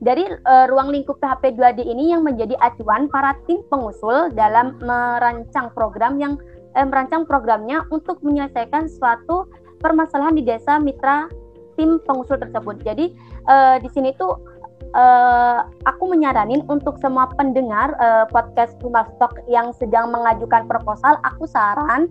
dari 0.00 0.24
uh, 0.24 0.66
ruang 0.72 0.88
lingkup 0.88 1.20
PHP 1.20 1.60
2D 1.60 1.84
ini 1.84 2.12
yang 2.16 2.24
menjadi 2.24 2.56
acuan 2.64 3.06
para 3.12 3.36
tim 3.44 3.60
pengusul 3.68 4.32
dalam 4.32 4.80
merancang 4.80 5.68
program 5.76 6.16
yang 6.16 6.40
eh, 6.72 6.84
merancang 6.84 7.28
programnya 7.28 7.84
untuk 7.92 8.16
menyelesaikan 8.24 8.88
suatu 8.88 9.44
permasalahan 9.84 10.36
di 10.36 10.44
desa 10.44 10.80
mitra 10.80 11.28
tim 11.76 12.00
pengusul 12.08 12.40
tersebut. 12.40 12.80
Jadi 12.80 13.12
uh, 13.48 13.76
di 13.80 13.88
sini 13.92 14.16
tuh 14.16 14.40
uh, 14.96 15.68
aku 15.84 16.04
menyaranin 16.08 16.64
untuk 16.72 16.96
semua 17.04 17.28
pendengar 17.36 17.92
uh, 18.00 18.24
podcast 18.28 18.76
Rumah 18.80 19.04
Stok 19.16 19.44
yang 19.52 19.72
sedang 19.76 20.12
mengajukan 20.12 20.64
proposal, 20.64 21.20
aku 21.24 21.44
saran 21.44 22.08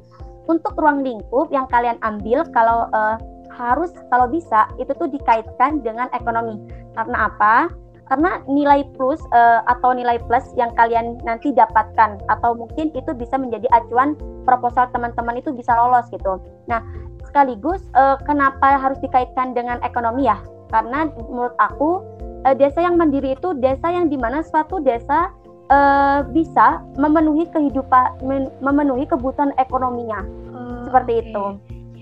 untuk 0.50 0.74
ruang 0.78 1.06
lingkup 1.06 1.54
yang 1.54 1.70
kalian 1.70 1.98
ambil 2.02 2.42
kalau 2.54 2.90
uh, 2.94 3.18
harus 3.60 3.92
kalau 4.08 4.32
bisa 4.32 4.72
itu 4.80 4.96
tuh 4.96 5.12
dikaitkan 5.12 5.84
dengan 5.84 6.08
ekonomi. 6.16 6.56
Karena 6.96 7.28
apa? 7.28 7.68
Karena 8.10 8.42
nilai 8.50 8.88
plus 8.98 9.22
uh, 9.36 9.62
atau 9.70 9.94
nilai 9.94 10.18
plus 10.26 10.42
yang 10.58 10.74
kalian 10.74 11.22
nanti 11.28 11.54
dapatkan 11.54 12.18
atau 12.32 12.58
mungkin 12.58 12.90
itu 12.98 13.14
bisa 13.14 13.38
menjadi 13.38 13.70
acuan 13.70 14.18
proposal 14.48 14.90
teman-teman 14.90 15.38
itu 15.38 15.54
bisa 15.54 15.78
lolos 15.78 16.10
gitu. 16.10 16.42
Nah, 16.66 16.82
sekaligus 17.22 17.86
uh, 17.94 18.18
kenapa 18.26 18.82
harus 18.82 18.98
dikaitkan 19.06 19.54
dengan 19.54 19.78
ekonomi 19.86 20.26
ya? 20.26 20.42
Karena 20.74 21.06
menurut 21.30 21.54
aku 21.62 22.02
uh, 22.50 22.56
desa 22.58 22.82
yang 22.82 22.98
mandiri 22.98 23.38
itu 23.38 23.54
desa 23.62 23.94
yang 23.94 24.10
di 24.10 24.18
mana 24.18 24.42
suatu 24.42 24.82
desa 24.82 25.30
uh, 25.70 26.26
bisa 26.34 26.82
memenuhi 26.98 27.46
kehidupan 27.54 28.26
memenuhi 28.66 29.06
kebutuhan 29.06 29.54
ekonominya. 29.62 30.26
Oh, 30.50 30.90
seperti 30.90 31.14
okay. 31.14 31.24
itu. 31.30 31.46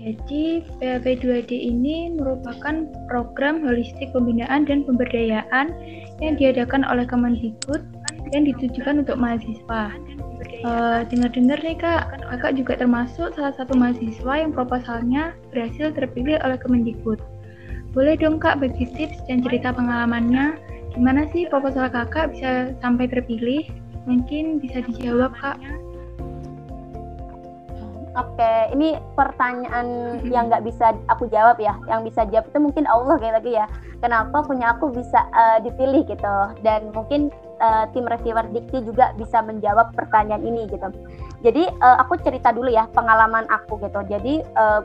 Jadi 0.08 0.64
PHP 0.80 1.20
2D 1.20 1.52
ini 1.52 2.16
merupakan 2.16 2.88
program 3.12 3.60
holistik 3.60 4.08
pembinaan 4.16 4.64
dan 4.64 4.88
pemberdayaan 4.88 5.68
yang 6.24 6.32
diadakan 6.40 6.80
oleh 6.88 7.04
Kemendikbud 7.04 7.84
dan 8.32 8.48
ditujukan 8.48 9.04
untuk 9.04 9.20
mahasiswa. 9.20 9.92
Uh, 10.64 11.04
dengar-dengar 11.12 11.60
nih 11.60 11.76
kak, 11.76 12.24
kakak 12.24 12.56
juga 12.56 12.80
termasuk 12.80 13.36
salah 13.36 13.52
satu 13.52 13.76
mahasiswa 13.76 14.32
yang 14.32 14.48
proposalnya 14.56 15.36
berhasil 15.52 15.92
terpilih 15.92 16.40
oleh 16.40 16.56
Kemendikbud. 16.56 17.20
Boleh 17.92 18.16
dong 18.16 18.40
kak 18.40 18.64
bagi 18.64 18.88
tips 18.88 19.20
dan 19.28 19.44
cerita 19.44 19.76
pengalamannya, 19.76 20.56
gimana 20.96 21.28
sih 21.36 21.44
proposal 21.52 21.92
kakak 21.92 22.32
bisa 22.32 22.72
sampai 22.80 23.12
terpilih? 23.12 23.68
Mungkin 24.08 24.56
bisa 24.56 24.80
dijawab 24.88 25.36
kak. 25.36 25.60
Oke, 28.18 28.74
ini 28.74 28.98
pertanyaan 29.14 30.18
yang 30.26 30.50
nggak 30.50 30.66
bisa 30.66 30.90
aku 31.06 31.30
jawab 31.30 31.54
ya. 31.62 31.78
Yang 31.86 32.10
bisa 32.10 32.26
jawab 32.26 32.50
itu 32.50 32.58
mungkin 32.58 32.84
Allah 32.90 33.14
kayak 33.14 33.34
lagi 33.38 33.54
ya. 33.54 33.70
Kenapa 34.02 34.42
punya 34.42 34.74
aku 34.74 34.90
bisa 34.90 35.22
uh, 35.30 35.62
dipilih 35.62 36.02
gitu? 36.02 36.36
Dan 36.66 36.90
mungkin 36.90 37.30
uh, 37.62 37.86
tim 37.94 38.10
reviewer 38.10 38.42
Dikti 38.50 38.82
juga 38.82 39.14
bisa 39.14 39.38
menjawab 39.38 39.94
pertanyaan 39.94 40.42
ini 40.42 40.66
gitu. 40.66 40.90
Jadi 41.46 41.70
uh, 41.78 42.02
aku 42.02 42.18
cerita 42.26 42.50
dulu 42.50 42.66
ya 42.66 42.90
pengalaman 42.90 43.46
aku 43.54 43.78
gitu. 43.86 44.02
Jadi 44.10 44.42
uh, 44.58 44.82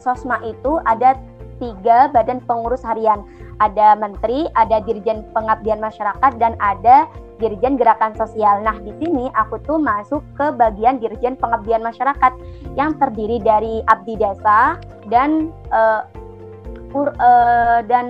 Sosma 0.00 0.40
itu 0.40 0.80
ada 0.88 1.20
tiga 1.60 2.08
badan 2.16 2.40
pengurus 2.48 2.80
harian. 2.80 3.28
Ada 3.60 3.94
menteri, 4.00 4.48
ada 4.56 4.80
dirjen 4.82 5.22
pengabdian 5.36 5.78
masyarakat, 5.78 6.32
dan 6.42 6.58
ada 6.58 7.06
Dirjen 7.42 7.74
Gerakan 7.74 8.14
Sosial. 8.14 8.62
Nah, 8.62 8.78
di 8.80 8.94
sini 9.02 9.26
aku 9.34 9.58
tuh 9.66 9.78
masuk 9.80 10.22
ke 10.38 10.54
bagian 10.54 11.02
Dirjen 11.02 11.34
Pengabdian 11.38 11.82
Masyarakat 11.82 12.32
yang 12.78 12.94
terdiri 12.98 13.42
dari 13.42 13.82
abdi 13.90 14.14
desa 14.14 14.78
dan 15.10 15.50
uh, 15.74 16.06
pur, 16.94 17.10
uh, 17.18 17.82
dan 17.86 18.06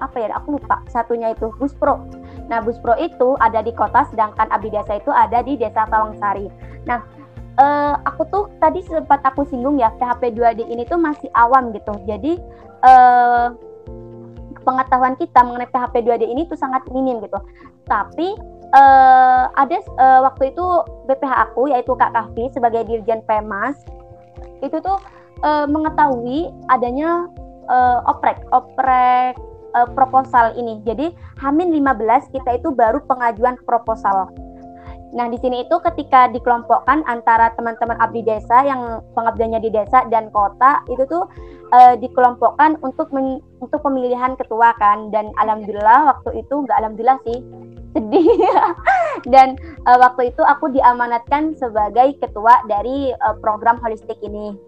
apa 0.00 0.16
ya? 0.16 0.32
Aku 0.40 0.56
lupa 0.56 0.80
satunya 0.88 1.36
itu 1.36 1.52
Buspro. 1.60 2.00
Nah, 2.48 2.62
Buspro 2.62 2.96
itu 2.96 3.36
ada 3.42 3.60
di 3.60 3.74
kota 3.74 4.06
sedangkan 4.08 4.48
abdi 4.48 4.72
desa 4.72 4.96
itu 4.96 5.12
ada 5.12 5.42
di 5.44 5.58
Desa 5.58 5.84
Tawangsari. 5.90 6.48
Nah, 6.88 7.02
uh, 7.60 7.94
aku 8.06 8.22
tuh 8.32 8.44
tadi 8.62 8.80
sempat 8.86 9.20
aku 9.26 9.44
singgung 9.48 9.76
ya, 9.76 9.92
PHP 9.98 10.32
2D 10.36 10.60
ini 10.70 10.88
tuh 10.88 11.00
masih 11.00 11.28
awam 11.36 11.74
gitu. 11.74 11.92
Jadi 12.06 12.38
uh, 12.86 13.52
pengetahuan 14.66 15.14
kita 15.14 15.46
mengenai 15.46 15.70
PHP 15.70 16.02
2D 16.02 16.26
ini 16.26 16.42
tuh 16.50 16.58
sangat 16.58 16.82
minim 16.90 17.22
gitu. 17.22 17.38
Tapi 17.86 18.34
uh, 18.74 19.46
ada 19.54 19.78
uh, 19.94 20.20
waktu 20.26 20.50
itu 20.50 20.66
BPH 21.06 21.32
aku 21.50 21.70
yaitu 21.70 21.94
Kak 21.94 22.10
Kahfi 22.10 22.50
sebagai 22.50 22.82
Dirjen 22.82 23.22
Pemas 23.22 23.78
itu 24.60 24.82
tuh 24.82 24.98
uh, 25.46 25.70
mengetahui 25.70 26.50
adanya 26.66 27.30
uh, 27.70 28.02
oprek 28.10 28.42
oprek 28.50 29.38
uh, 29.78 29.88
proposal 29.94 30.56
ini. 30.58 30.82
Jadi 30.82 31.14
Hamin 31.38 31.70
15 31.70 32.34
kita 32.34 32.58
itu 32.58 32.74
baru 32.74 32.98
pengajuan 33.06 33.54
proposal. 33.62 34.32
Nah, 35.14 35.30
di 35.30 35.38
sini 35.38 35.62
itu 35.62 35.76
ketika 35.86 36.26
dikelompokkan 36.34 37.06
antara 37.06 37.54
teman-teman 37.54 37.94
abdi 38.02 38.26
desa 38.26 38.66
yang 38.66 38.98
pengabdiannya 39.14 39.62
di 39.62 39.70
desa 39.70 40.02
dan 40.10 40.34
kota, 40.34 40.82
itu 40.90 41.06
tuh 41.06 41.30
uh, 41.70 41.94
dikelompokkan 41.94 42.82
untuk 42.82 43.14
men, 43.14 43.38
untuk 43.62 43.78
pemilihan 43.86 44.34
ketua 44.34 44.74
kan. 44.82 45.14
Dan 45.14 45.30
alhamdulillah 45.38 46.10
waktu 46.10 46.42
itu 46.42 46.54
nggak 46.66 46.78
alhamdulillah 46.82 47.18
sih 47.22 47.38
sedih. 47.94 48.26
Dan 49.30 49.54
uh, 49.86 49.98
waktu 50.02 50.34
itu 50.34 50.42
aku 50.42 50.74
diamanatkan 50.74 51.54
sebagai 51.54 52.18
ketua 52.18 52.66
dari 52.66 53.14
uh, 53.14 53.38
program 53.38 53.78
holistik 53.78 54.18
ini. 54.26 54.58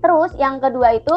Terus 0.00 0.32
yang 0.38 0.62
kedua 0.62 0.96
itu 0.96 1.12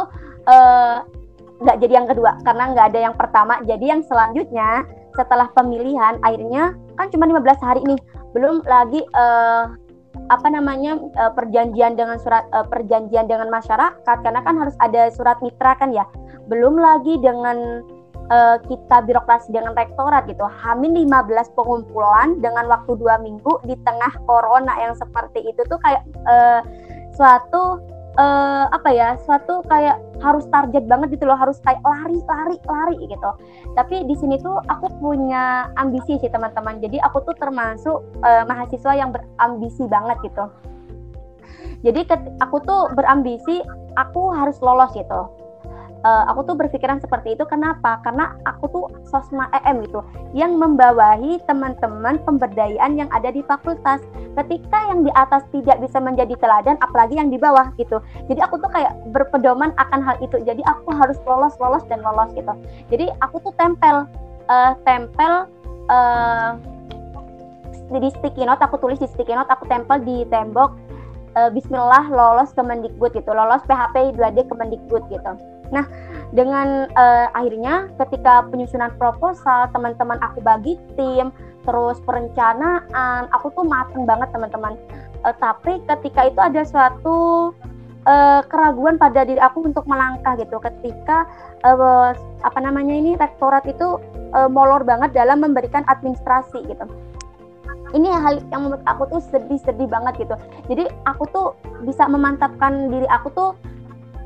nggak 1.64 1.80
jadi 1.80 2.04
yang 2.04 2.08
kedua 2.12 2.36
karena 2.44 2.76
nggak 2.76 2.88
ada 2.92 3.00
yang 3.00 3.16
pertama. 3.16 3.64
Jadi 3.64 3.86
yang 3.88 4.04
selanjutnya 4.04 4.84
setelah 5.16 5.48
pemilihan 5.56 6.20
akhirnya 6.20 6.76
kan 6.98 7.08
cuma 7.14 7.26
15 7.30 7.60
hari 7.62 7.82
nih. 7.86 8.00
Belum 8.34 8.62
lagi 8.66 9.02
uh, 9.14 9.74
apa 10.32 10.48
namanya 10.48 10.98
uh, 11.20 11.32
perjanjian 11.34 11.98
dengan 11.98 12.18
surat 12.22 12.46
uh, 12.54 12.66
perjanjian 12.66 13.30
dengan 13.30 13.50
masyarakat. 13.50 14.18
Karena 14.24 14.42
kan 14.42 14.56
harus 14.58 14.76
ada 14.82 15.10
surat 15.14 15.38
mitra 15.42 15.78
kan 15.78 15.94
ya. 15.94 16.06
Belum 16.48 16.78
lagi 16.78 17.18
dengan 17.22 17.82
uh, 18.30 18.58
kita 18.64 19.04
birokrasi 19.04 19.52
dengan 19.52 19.76
rektorat 19.76 20.30
gitu. 20.30 20.46
Hamin 20.46 20.96
15 21.08 21.58
pengumpulan 21.58 22.40
dengan 22.40 22.70
waktu 22.70 22.96
dua 22.96 23.20
minggu 23.20 23.64
di 23.68 23.76
tengah 23.84 24.14
corona 24.30 24.74
yang 24.80 24.94
seperti 24.96 25.44
itu 25.44 25.62
tuh 25.68 25.80
kayak 25.82 26.04
uh, 26.28 26.62
suatu 27.14 27.82
uh, 28.18 28.66
apa 28.72 28.90
ya 28.94 29.18
suatu 29.26 29.62
kayak 29.68 30.00
harus 30.22 30.48
target 30.50 30.88
banget 30.88 31.20
gitu 31.20 31.28
loh 31.28 31.38
harus 31.38 31.60
kayak 31.62 31.82
lari 31.84 32.20
lari 32.26 32.58
lari 32.66 32.98
gitu. 33.08 33.30
Tapi 33.76 34.06
di 34.08 34.16
sini 34.18 34.40
tuh 34.40 34.62
aku 34.70 34.90
punya 35.02 35.70
ambisi 35.78 36.18
sih 36.22 36.30
teman-teman. 36.30 36.80
Jadi 36.80 37.02
aku 37.02 37.22
tuh 37.26 37.36
termasuk 37.38 38.02
uh, 38.24 38.44
mahasiswa 38.48 38.94
yang 38.96 39.12
berambisi 39.12 39.86
banget 39.90 40.18
gitu. 40.26 40.46
Jadi 41.84 42.08
aku 42.40 42.64
tuh 42.64 42.88
berambisi 42.96 43.60
aku 44.00 44.32
harus 44.32 44.56
lolos 44.64 44.96
gitu 44.96 45.43
uh, 46.04 46.24
aku 46.30 46.54
tuh 46.54 46.56
berpikiran 46.60 47.00
seperti 47.00 47.34
itu 47.34 47.44
kenapa? 47.48 48.00
Karena 48.04 48.36
aku 48.46 48.66
tuh 48.70 48.86
sosma 49.08 49.48
EM 49.64 49.88
gitu 49.88 50.04
yang 50.36 50.60
membawahi 50.60 51.40
teman-teman 51.48 52.20
pemberdayaan 52.28 53.00
yang 53.00 53.10
ada 53.16 53.32
di 53.32 53.42
fakultas. 53.48 54.04
Ketika 54.38 54.78
yang 54.92 55.08
di 55.08 55.12
atas 55.16 55.48
tidak 55.56 55.80
bisa 55.80 55.98
menjadi 56.04 56.36
teladan, 56.38 56.76
apalagi 56.84 57.18
yang 57.18 57.32
di 57.32 57.40
bawah 57.40 57.72
gitu. 57.80 58.04
Jadi 58.28 58.40
aku 58.44 58.60
tuh 58.60 58.70
kayak 58.70 58.94
berpedoman 59.16 59.72
akan 59.80 60.00
hal 60.04 60.16
itu. 60.20 60.38
Jadi 60.44 60.62
aku 60.68 60.92
harus 60.94 61.18
lolos, 61.26 61.56
lolos 61.58 61.84
dan 61.88 62.04
lolos 62.04 62.30
gitu. 62.36 62.54
Jadi 62.92 63.10
aku 63.24 63.40
tuh 63.42 63.54
tempel, 63.56 64.06
uh, 64.52 64.74
tempel 64.84 65.48
uh, 65.88 66.58
di 67.94 68.10
sticky 68.20 68.50
note. 68.50 68.62
Aku 68.66 68.82
tulis 68.82 68.98
di 68.98 69.06
sticky 69.06 69.38
note. 69.38 69.50
Aku 69.54 69.70
tempel 69.70 70.02
di 70.02 70.26
tembok. 70.28 70.76
Uh, 71.34 71.50
Bismillah 71.50 72.14
lolos 72.14 72.54
Kemendikbud 72.54 73.10
gitu, 73.18 73.34
lolos 73.34 73.66
PHP 73.66 74.14
2D 74.14 74.46
Kemendikbud 74.54 75.02
gitu. 75.10 75.34
Nah, 75.74 75.86
dengan 76.30 76.86
uh, 76.94 77.28
akhirnya 77.34 77.90
ketika 77.98 78.46
penyusunan 78.48 78.94
proposal, 79.02 79.70
teman-teman 79.74 80.22
aku 80.22 80.40
bagi 80.46 80.78
tim, 80.94 81.34
terus 81.66 81.98
perencanaan, 82.06 83.28
aku 83.34 83.50
tuh 83.58 83.66
mateng 83.66 84.06
banget 84.06 84.30
teman-teman. 84.30 84.78
Uh, 85.26 85.34
tapi 85.42 85.82
ketika 85.90 86.30
itu 86.30 86.40
ada 86.40 86.62
suatu 86.62 87.18
uh, 88.06 88.42
keraguan 88.46 89.02
pada 89.02 89.26
diri 89.26 89.42
aku 89.42 89.66
untuk 89.66 89.90
melangkah 89.90 90.38
gitu. 90.38 90.62
Ketika 90.62 91.26
uh, 91.66 92.14
apa 92.46 92.60
namanya 92.62 92.94
ini 92.94 93.18
rektorat 93.18 93.66
itu 93.66 93.98
uh, 94.38 94.46
molor 94.46 94.86
banget 94.86 95.18
dalam 95.18 95.42
memberikan 95.42 95.82
administrasi 95.90 96.62
gitu 96.70 96.86
ini 97.94 98.10
hal 98.10 98.42
yang 98.50 98.68
membuat 98.68 98.84
aku 98.90 99.06
tuh 99.06 99.22
sedih-sedih 99.30 99.86
banget 99.86 100.26
gitu. 100.26 100.36
Jadi 100.66 100.90
aku 101.06 101.24
tuh 101.30 101.48
bisa 101.86 102.10
memantapkan 102.10 102.90
diri 102.90 103.06
aku 103.08 103.30
tuh 103.38 103.50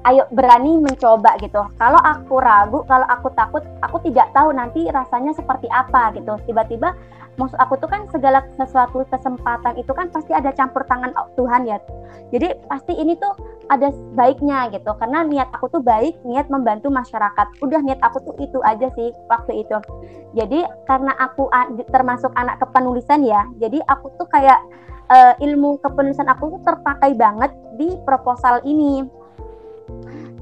ayo 0.06 0.24
berani 0.32 0.78
mencoba 0.78 1.36
gitu. 1.42 1.64
Kalau 1.80 2.00
aku 2.00 2.38
ragu, 2.38 2.86
kalau 2.86 3.08
aku 3.10 3.34
takut, 3.34 3.64
aku 3.82 3.98
tidak 4.06 4.30
tahu 4.32 4.54
nanti 4.54 4.86
rasanya 4.92 5.34
seperti 5.34 5.66
apa 5.74 6.14
gitu. 6.14 6.38
Tiba-tiba 6.46 6.94
maksud 7.38 7.58
aku 7.62 7.78
tuh 7.78 7.86
kan 7.86 8.10
segala 8.10 8.42
sesuatu 8.58 9.06
kesempatan 9.14 9.78
itu 9.78 9.94
kan 9.94 10.10
pasti 10.10 10.34
ada 10.34 10.50
campur 10.54 10.82
tangan 10.90 11.14
Tuhan 11.38 11.70
ya. 11.70 11.78
Jadi 12.34 12.50
pasti 12.66 12.98
ini 12.98 13.14
tuh 13.18 13.34
ada 13.70 13.94
baiknya 14.18 14.74
gitu. 14.74 14.92
Karena 14.98 15.24
niat 15.24 15.50
aku 15.54 15.70
tuh 15.70 15.82
baik, 15.82 16.18
niat 16.26 16.50
membantu 16.50 16.90
masyarakat. 16.90 17.48
Udah 17.62 17.80
niat 17.86 18.02
aku 18.02 18.22
tuh 18.26 18.36
itu 18.42 18.60
aja 18.66 18.90
sih 18.98 19.14
waktu 19.30 19.64
itu. 19.64 19.78
Jadi 20.36 20.66
karena 20.86 21.14
aku 21.18 21.48
termasuk 21.90 22.30
anak 22.36 22.60
kepenulisan 22.60 23.24
ya, 23.24 23.48
jadi 23.58 23.80
aku 23.88 24.12
tuh 24.20 24.28
kayak 24.28 24.60
uh, 25.12 25.34
ilmu 25.40 25.80
kepenulisan 25.82 26.28
aku 26.28 26.60
tuh 26.60 26.62
terpakai 26.68 27.16
banget 27.16 27.52
di 27.80 27.96
proposal 28.04 28.60
ini 28.68 29.08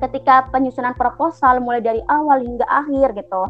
ketika 0.06 0.48
penyusunan 0.54 0.94
proposal 0.94 1.58
mulai 1.60 1.82
dari 1.82 2.02
awal 2.08 2.42
hingga 2.42 2.66
akhir 2.70 3.18
gitu. 3.18 3.44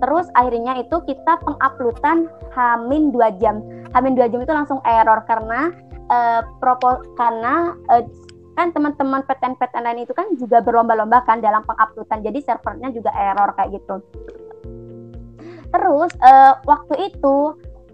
Terus 0.00 0.26
akhirnya 0.32 0.80
itu 0.80 0.96
kita 1.04 1.36
penguploadan 1.44 2.24
Hamin 2.56 3.12
2 3.12 3.40
jam. 3.40 3.60
Hamin 3.92 4.16
2 4.16 4.32
jam 4.32 4.40
itu 4.40 4.54
langsung 4.56 4.80
error 4.88 5.20
karena 5.28 5.68
uh, 6.08 6.40
propo 6.56 7.04
karena 7.20 7.76
uh, 7.92 8.04
kan 8.56 8.72
teman-teman 8.72 9.24
PTN-PTN 9.28 9.84
lain 9.84 10.00
itu 10.04 10.12
kan 10.16 10.26
juga 10.36 10.64
berlomba-lomba 10.64 11.24
kan 11.28 11.44
dalam 11.44 11.64
penguploadan. 11.68 12.24
Jadi 12.24 12.38
servernya 12.40 12.88
juga 12.96 13.12
error 13.12 13.52
kayak 13.56 13.76
gitu. 13.76 14.00
Terus 15.70 16.10
uh, 16.24 16.58
waktu 16.64 17.12
itu 17.12 17.36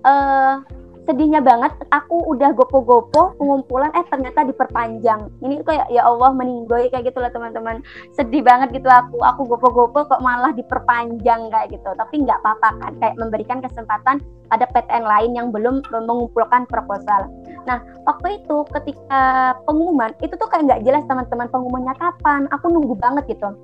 uh, 0.07 0.63
sedihnya 1.07 1.39
banget 1.39 1.71
aku 1.95 2.19
udah 2.35 2.51
gopo-gopo 2.53 3.39
pengumpulan 3.39 3.95
eh 3.95 4.03
ternyata 4.11 4.43
diperpanjang. 4.43 5.31
Ini 5.39 5.63
kayak 5.63 5.87
ya 5.95 6.03
Allah 6.03 6.35
meninggoy 6.35 6.91
kayak 6.91 7.15
gitu 7.15 7.23
lah 7.23 7.31
teman-teman. 7.31 7.81
Sedih 8.13 8.43
banget 8.43 8.75
gitu 8.75 8.91
aku 8.91 9.23
aku 9.23 9.47
gopo-gopo 9.47 10.03
kok 10.11 10.21
malah 10.21 10.51
diperpanjang 10.51 11.49
kayak 11.49 11.71
gitu. 11.71 11.91
Tapi 11.95 12.27
nggak 12.27 12.43
apa-apa 12.43 12.69
kan 12.83 12.93
kayak 12.99 13.17
memberikan 13.23 13.63
kesempatan 13.63 14.19
ada 14.51 14.67
PTN 14.67 15.07
lain 15.07 15.31
yang 15.39 15.49
belum 15.55 15.87
mengumpulkan 15.95 16.67
proposal. 16.67 17.31
Nah 17.71 17.79
waktu 18.05 18.43
itu 18.43 18.67
ketika 18.75 19.55
pengumuman 19.63 20.11
itu 20.27 20.35
tuh 20.35 20.51
kayak 20.51 20.67
nggak 20.67 20.83
jelas 20.83 21.07
teman-teman 21.07 21.47
pengumumannya 21.55 21.95
kapan. 22.03 22.51
Aku 22.51 22.67
nunggu 22.67 22.99
banget 22.99 23.31
gitu. 23.31 23.55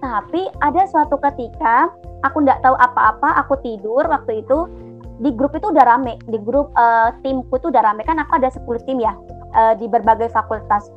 Tapi 0.00 0.48
ada 0.58 0.82
suatu 0.90 1.20
ketika 1.22 1.92
aku 2.26 2.42
nggak 2.42 2.64
tahu 2.64 2.74
apa-apa 2.74 3.46
aku 3.46 3.54
tidur 3.62 4.04
waktu 4.08 4.42
itu 4.42 4.89
di 5.20 5.30
grup 5.36 5.52
itu 5.52 5.68
udah 5.68 5.84
rame. 5.84 6.16
Di 6.24 6.40
grup 6.40 6.72
uh, 6.74 7.12
timku 7.20 7.60
itu 7.60 7.68
udah 7.68 7.84
rame. 7.84 8.02
Kan 8.08 8.16
aku 8.16 8.40
ada 8.40 8.48
10 8.48 8.64
tim 8.88 8.98
ya 8.98 9.12
uh, 9.52 9.76
di 9.76 9.84
berbagai 9.86 10.32
fakultas. 10.32 10.88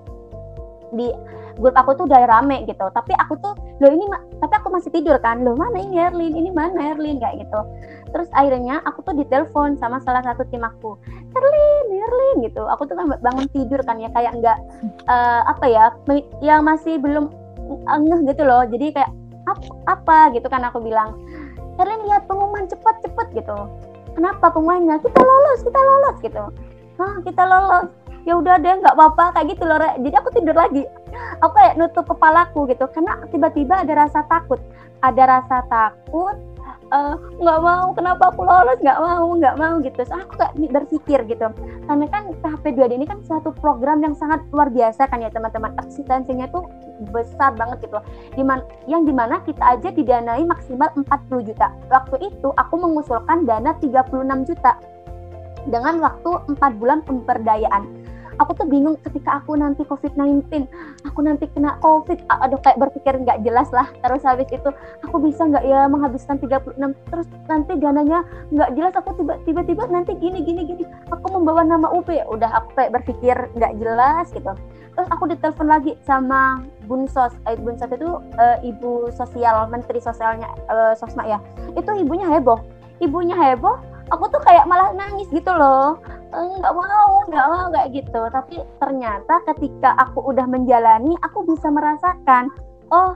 Di 0.96 1.12
grup 1.60 1.76
aku 1.76 2.00
tuh 2.00 2.08
udah 2.08 2.24
rame 2.26 2.64
gitu. 2.64 2.88
Tapi 2.96 3.12
aku 3.20 3.36
tuh 3.44 3.54
lo 3.84 3.88
ini 3.92 4.08
tapi 4.40 4.54
aku 4.56 4.72
masih 4.72 4.90
tidur 4.96 5.20
kan. 5.20 5.44
Lo 5.44 5.60
mana 5.60 5.76
ini 5.84 6.00
Erlin? 6.00 6.34
Ini 6.40 6.50
mana 6.56 6.96
Erlin? 6.96 7.20
Kayak 7.20 7.46
gitu. 7.46 7.62
Terus 8.16 8.30
akhirnya 8.32 8.80
aku 8.88 9.04
tuh 9.04 9.14
ditelepon 9.20 9.76
sama 9.78 10.00
salah 10.08 10.24
satu 10.24 10.48
tim 10.48 10.64
aku. 10.64 10.96
Erlin 11.36 11.86
Erlin 11.92 12.36
gitu. 12.48 12.64
Aku 12.72 12.88
tuh 12.88 12.96
kan 12.96 13.12
bangun 13.20 13.46
tidur 13.52 13.84
kan 13.84 14.00
ya. 14.00 14.08
Kayak 14.16 14.40
nggak 14.40 14.58
uh, 15.12 15.42
apa 15.52 15.66
ya 15.68 15.92
yang 16.40 16.64
masih 16.64 16.96
belum 16.96 17.28
ngeh 17.84 18.22
gitu 18.32 18.48
loh. 18.48 18.64
Jadi 18.72 18.96
kayak 18.96 19.12
apa, 19.44 19.68
apa? 19.92 20.18
gitu 20.32 20.48
kan 20.48 20.64
aku 20.64 20.80
bilang. 20.80 21.12
Erlin 21.76 22.08
lihat 22.08 22.24
pengumuman. 22.32 22.72
Cepet 22.72 23.04
cepet 23.04 23.44
gitu 23.44 23.60
kenapa 24.14 24.54
pemainnya? 24.54 24.98
Kita 25.02 25.20
lolos 25.20 25.60
kita 25.66 25.80
lolos 25.80 26.16
gitu. 26.22 26.44
Hah, 27.02 27.16
kita 27.26 27.44
lolos. 27.44 27.88
Ya 28.24 28.40
udah 28.40 28.56
deh 28.62 28.80
nggak 28.80 28.96
apa-apa 28.96 29.36
kayak 29.36 29.58
gitu 29.58 29.68
loh 29.68 29.76
jadi 29.78 30.16
aku 30.16 30.30
tidur 30.32 30.56
lagi. 30.56 30.88
Aku 31.44 31.52
kayak 31.52 31.76
nutup 31.76 32.08
kepalaku 32.08 32.70
gitu. 32.72 32.88
Karena 32.94 33.20
tiba-tiba 33.28 33.84
ada 33.84 33.94
rasa 34.08 34.24
takut. 34.32 34.62
Ada 35.04 35.24
rasa 35.28 35.58
takut 35.68 36.40
nggak 37.42 37.60
uh, 37.60 37.64
mau 37.64 37.88
kenapa 37.98 38.30
aku 38.30 38.42
lolos? 38.46 38.80
Nggak 38.82 39.00
mau 39.00 39.28
nggak 39.36 39.56
mau 39.58 39.76
gitu. 39.82 40.00
So, 40.06 40.14
aku 40.18 40.34
gak 40.38 40.54
berpikir 40.58 41.20
gitu. 41.26 41.48
Karena 41.90 42.06
kan 42.10 42.24
PHP 42.40 42.66
2D 42.78 42.92
ini 42.98 43.08
kan 43.10 43.20
suatu 43.26 43.50
program 43.58 44.04
yang 44.06 44.14
sangat 44.14 44.44
luar 44.54 44.70
biasa 44.70 45.10
kan 45.10 45.24
ya 45.24 45.30
teman-teman. 45.34 45.74
Eksistensinya 45.82 46.48
tuh 46.54 46.68
besar 47.10 47.56
banget 47.58 47.90
gitu. 47.90 48.00
Diman, 48.38 48.62
yang 48.86 49.04
di 49.04 49.14
mana 49.16 49.42
kita 49.44 49.64
aja 49.64 49.90
didanai 49.90 50.46
maksimal 50.46 50.92
40 50.96 51.48
juta. 51.50 51.74
Waktu 51.90 52.30
itu 52.30 52.50
aku 52.56 52.76
mengusulkan 52.78 53.50
dana 53.50 53.74
36 53.82 54.50
juta 54.50 54.78
dengan 55.68 56.04
waktu 56.04 56.32
4 56.60 56.80
bulan 56.80 57.00
pemberdayaan 57.08 58.03
aku 58.40 58.52
tuh 58.58 58.68
bingung 58.70 58.98
ketika 59.02 59.42
aku 59.42 59.58
nanti 59.58 59.86
COVID-19 59.86 60.66
aku 61.06 61.20
nanti 61.22 61.46
kena 61.52 61.78
COVID. 61.82 62.26
Aduh 62.30 62.60
kayak 62.62 62.80
berpikir 62.80 63.20
nggak 63.22 63.42
jelas 63.46 63.70
lah. 63.70 63.90
Terus 64.02 64.24
habis 64.26 64.50
itu 64.50 64.70
aku 65.06 65.18
bisa 65.22 65.46
nggak 65.46 65.64
ya 65.66 65.86
menghabiskan 65.90 66.40
36 66.42 66.78
terus 67.12 67.28
nanti 67.50 67.74
dananya 67.78 68.26
nggak 68.50 68.70
jelas. 68.78 68.94
Aku 68.98 69.14
tiba-tiba 69.46 69.84
nanti 69.90 70.16
gini 70.18 70.42
gini 70.42 70.66
gini. 70.66 70.84
Aku 71.12 71.26
membawa 71.34 71.62
nama 71.66 71.90
UP 71.92 72.10
udah 72.10 72.50
aku 72.64 72.70
kayak 72.78 72.92
berpikir 73.02 73.36
nggak 73.58 73.74
jelas 73.78 74.30
gitu. 74.32 74.54
Terus 74.94 75.08
aku 75.10 75.26
ditelepon 75.30 75.68
lagi 75.70 75.98
sama 76.06 76.62
Bunsos. 76.86 77.34
Eh, 77.50 77.58
Bunsos 77.58 77.90
itu 77.90 78.22
uh, 78.38 78.58
ibu 78.62 79.10
sosial 79.14 79.66
menteri 79.70 79.98
sosialnya 79.98 80.48
uh, 80.70 80.94
Sosma 80.94 81.26
ya. 81.26 81.42
Itu 81.74 81.94
ibunya 81.98 82.30
heboh. 82.30 82.62
Ibunya 83.02 83.34
heboh 83.34 83.94
aku 84.12 84.30
tuh 84.30 84.42
kayak 84.44 84.70
malah 84.70 84.92
nangis 84.94 85.30
gitu 85.34 85.50
loh 85.54 85.98
nggak 86.34 86.74
mau 86.74 87.12
nggak 87.30 87.48
mau 87.50 87.66
kayak 87.70 87.90
gitu. 87.94 88.22
Tapi 88.34 88.56
ternyata 88.82 89.36
ketika 89.54 89.94
aku 90.02 90.20
udah 90.34 90.46
menjalani 90.50 91.14
aku 91.22 91.46
bisa 91.46 91.70
merasakan 91.70 92.50
oh 92.90 93.14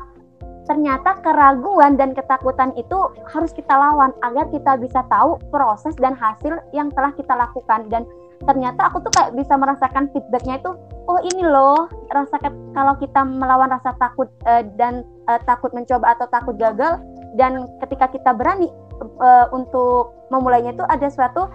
ternyata 0.68 1.16
keraguan 1.24 1.96
dan 1.96 2.12
ketakutan 2.12 2.76
itu 2.76 2.98
harus 3.32 3.56
kita 3.56 3.72
lawan 3.72 4.12
agar 4.20 4.52
kita 4.52 4.76
bisa 4.76 5.00
tahu 5.08 5.40
proses 5.48 5.96
dan 5.96 6.12
hasil 6.14 6.60
yang 6.76 6.92
telah 6.92 7.16
kita 7.16 7.34
lakukan. 7.34 7.88
Dan 7.88 8.04
ternyata 8.46 8.92
aku 8.92 9.02
tuh 9.02 9.12
kayak 9.16 9.34
bisa 9.34 9.58
merasakan 9.58 10.12
feedbacknya 10.14 10.62
itu 10.62 10.72
oh 11.10 11.20
ini 11.24 11.42
loh 11.42 11.90
rasa 12.14 12.38
kalau 12.76 12.94
kita 13.02 13.26
melawan 13.26 13.72
rasa 13.72 13.96
takut 13.98 14.30
uh, 14.46 14.62
dan 14.78 15.02
uh, 15.26 15.42
takut 15.48 15.74
mencoba 15.74 16.14
atau 16.14 16.28
takut 16.30 16.54
gagal 16.60 17.02
dan 17.34 17.66
ketika 17.82 18.12
kita 18.14 18.32
berani 18.36 18.70
uh, 19.22 19.48
untuk 19.50 20.14
memulainya 20.30 20.76
itu 20.76 20.86
ada 20.86 21.08
suatu 21.08 21.48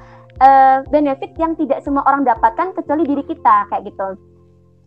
uh, 0.43 0.83
benefit 0.91 1.31
yang 1.39 1.55
tidak 1.55 1.81
semua 1.87 2.03
orang 2.11 2.27
dapatkan 2.27 2.75
kecuali 2.75 3.07
diri 3.07 3.23
kita 3.23 3.71
kayak 3.71 3.87
gitu. 3.87 4.19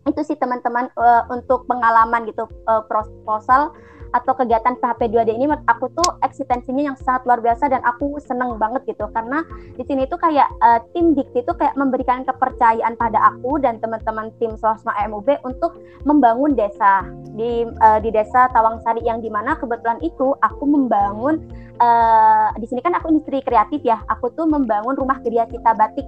Itu 0.06 0.20
sih 0.22 0.36
teman-teman 0.38 0.92
uh, 0.94 1.24
untuk 1.32 1.64
pengalaman 1.66 2.28
gitu 2.28 2.46
uh, 2.68 2.84
proposal 2.86 3.72
atau 4.14 4.32
kegiatan 4.36 4.78
PHP 4.78 5.10
2D 5.10 5.34
ini 5.34 5.50
menurut 5.50 5.64
aku 5.66 5.90
tuh 5.94 6.18
eksistensinya 6.22 6.92
yang 6.92 6.96
sangat 6.98 7.26
luar 7.26 7.40
biasa 7.42 7.70
dan 7.70 7.82
aku 7.82 8.18
seneng 8.22 8.58
banget 8.60 8.84
gitu 8.86 9.08
karena 9.10 9.42
di 9.74 9.84
sini 9.86 10.06
tuh 10.06 10.18
kayak 10.20 10.46
uh, 10.62 10.80
tim 10.94 11.16
Dikti 11.16 11.42
itu 11.42 11.52
kayak 11.56 11.74
memberikan 11.74 12.22
kepercayaan 12.26 12.94
pada 12.94 13.34
aku 13.34 13.58
dan 13.62 13.80
teman-teman 13.80 14.30
tim 14.36 14.54
Sosma 14.60 14.92
MUB 15.08 15.40
untuk 15.42 15.78
membangun 16.04 16.54
desa 16.54 17.06
di 17.34 17.64
uh, 17.66 17.98
di 18.02 18.10
desa 18.12 18.50
Tawangsari 18.52 19.02
yang 19.06 19.22
di 19.22 19.32
mana 19.32 19.56
kebetulan 19.58 19.98
itu 20.02 20.36
aku 20.42 20.64
membangun 20.66 21.40
uh, 21.80 22.52
di 22.56 22.66
sini 22.68 22.84
kan 22.84 22.94
aku 22.96 23.10
industri 23.10 23.40
kreatif 23.42 23.80
ya 23.82 24.02
aku 24.10 24.30
tuh 24.34 24.44
membangun 24.44 24.94
rumah 24.94 25.18
kerja 25.24 25.48
cita 25.48 25.72
batik 25.72 26.04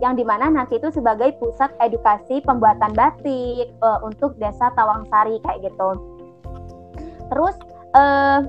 yang 0.00 0.16
di 0.16 0.24
mana 0.24 0.48
nanti 0.48 0.80
itu 0.80 0.88
sebagai 0.88 1.36
pusat 1.36 1.68
edukasi 1.78 2.40
pembuatan 2.40 2.96
batik 2.96 3.68
uh, 3.84 4.00
untuk 4.00 4.34
desa 4.40 4.72
Tawangsari 4.72 5.38
kayak 5.44 5.70
gitu. 5.70 6.19
Terus 7.30 7.56
uh, 7.94 8.42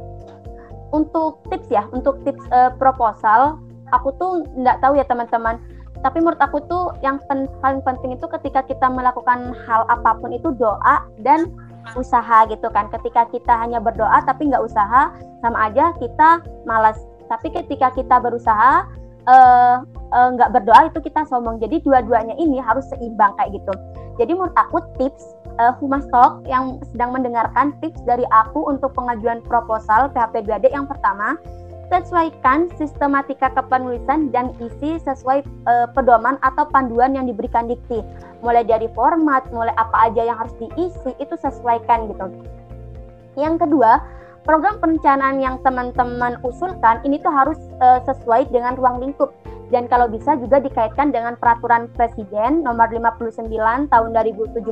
untuk 0.92 1.40
tips 1.48 1.70
ya, 1.72 1.88
untuk 1.96 2.20
tips 2.28 2.44
uh, 2.52 2.74
proposal, 2.76 3.62
aku 3.96 4.12
tuh 4.20 4.44
nggak 4.58 4.82
tahu 4.84 4.98
ya 5.00 5.06
teman-teman. 5.08 5.62
Tapi 6.02 6.18
menurut 6.18 6.42
aku 6.42 6.66
tuh 6.66 6.98
yang 7.06 7.22
pen 7.30 7.46
paling 7.62 7.86
penting 7.86 8.18
itu 8.18 8.26
ketika 8.26 8.66
kita 8.66 8.90
melakukan 8.90 9.54
hal 9.70 9.86
apa 9.86 10.18
pun 10.18 10.34
itu 10.34 10.50
doa 10.58 11.06
dan 11.22 11.54
usaha 11.94 12.50
gitu 12.50 12.68
kan. 12.74 12.90
Ketika 12.90 13.30
kita 13.30 13.54
hanya 13.54 13.78
berdoa 13.78 14.26
tapi 14.26 14.50
nggak 14.50 14.66
usaha, 14.66 15.14
sama 15.46 15.58
aja 15.70 15.94
kita 16.02 16.42
malas. 16.66 16.98
Tapi 17.30 17.54
ketika 17.54 17.94
kita 17.94 18.18
berusaha 18.18 18.90
nggak 20.10 20.50
uh, 20.50 20.52
uh, 20.52 20.56
berdoa 20.58 20.90
itu 20.90 21.00
kita 21.06 21.22
sombong. 21.30 21.62
Jadi 21.62 21.86
dua-duanya 21.86 22.34
ini 22.42 22.58
harus 22.58 22.90
seimbang 22.90 23.38
kayak 23.38 23.62
gitu. 23.62 23.74
Jadi 24.18 24.32
menurut 24.34 24.58
aku 24.58 24.82
tips 24.98 25.24
uh, 25.58 25.74
Humas 25.80 26.06
Talk 26.14 26.46
yang 26.48 26.80
sedang 26.94 27.16
mendengarkan 27.16 27.76
tips 27.84 28.00
dari 28.08 28.24
aku 28.32 28.70
untuk 28.70 28.94
pengajuan 28.96 29.44
proposal 29.44 30.12
PHP 30.14 30.48
2D 30.48 30.72
yang 30.72 30.88
pertama, 30.88 31.36
sesuaikan 31.92 32.72
sistematika 32.80 33.52
kepenulisan 33.52 34.32
dan 34.32 34.56
isi 34.64 34.96
sesuai 35.04 35.44
uh, 35.68 35.88
pedoman 35.92 36.40
atau 36.40 36.64
panduan 36.72 37.12
yang 37.18 37.28
diberikan 37.28 37.68
dikti. 37.68 38.00
Mulai 38.40 38.64
dari 38.64 38.88
format, 38.96 39.44
mulai 39.52 39.76
apa 39.76 40.08
aja 40.08 40.24
yang 40.24 40.40
harus 40.40 40.56
diisi 40.58 41.12
itu 41.20 41.36
sesuaikan 41.36 42.08
gitu. 42.08 42.32
Yang 43.36 43.68
kedua, 43.68 44.00
program 44.48 44.80
perencanaan 44.80 45.44
yang 45.44 45.60
teman-teman 45.62 46.40
usulkan 46.48 47.04
ini 47.04 47.20
tuh 47.20 47.32
harus 47.32 47.60
uh, 47.84 48.00
sesuai 48.08 48.50
dengan 48.50 48.80
ruang 48.80 49.04
lingkup 49.04 49.36
dan 49.72 49.88
kalau 49.88 50.12
bisa 50.12 50.36
juga 50.36 50.60
dikaitkan 50.60 51.16
dengan 51.16 51.40
peraturan 51.40 51.88
presiden 51.96 52.60
nomor 52.62 52.92
59 52.92 53.48
tahun 53.88 54.10
2017 54.12 54.68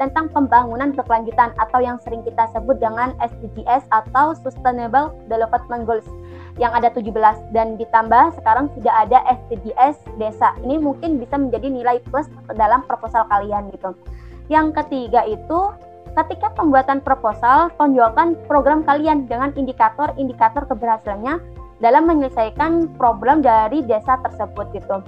tentang 0.00 0.26
pembangunan 0.32 0.96
berkelanjutan 0.96 1.52
atau 1.60 1.78
yang 1.84 2.00
sering 2.00 2.24
kita 2.24 2.48
sebut 2.56 2.80
dengan 2.80 3.12
SDGs 3.20 3.84
atau 3.92 4.32
Sustainable 4.32 5.12
Development 5.28 5.84
Goals 5.84 6.08
yang 6.56 6.72
ada 6.72 6.88
17 6.92 7.12
dan 7.52 7.76
ditambah 7.76 8.36
sekarang 8.40 8.72
sudah 8.76 9.04
ada 9.04 9.20
SDGs 9.28 10.00
desa. 10.16 10.56
Ini 10.64 10.80
mungkin 10.80 11.20
bisa 11.20 11.36
menjadi 11.36 11.68
nilai 11.68 11.96
plus 12.08 12.28
dalam 12.56 12.84
proposal 12.88 13.28
kalian 13.28 13.68
gitu. 13.72 13.92
Yang 14.48 14.80
ketiga 14.84 15.24
itu 15.28 15.72
ketika 16.12 16.52
pembuatan 16.52 17.00
proposal, 17.00 17.72
tonjolkan 17.80 18.36
program 18.44 18.84
kalian 18.84 19.24
dengan 19.24 19.52
indikator-indikator 19.56 20.68
keberhasilannya 20.68 21.40
dalam 21.82 22.06
menyelesaikan 22.06 22.94
problem 22.94 23.42
dari 23.42 23.82
desa 23.82 24.16
tersebut 24.22 24.70
gitu. 24.72 25.02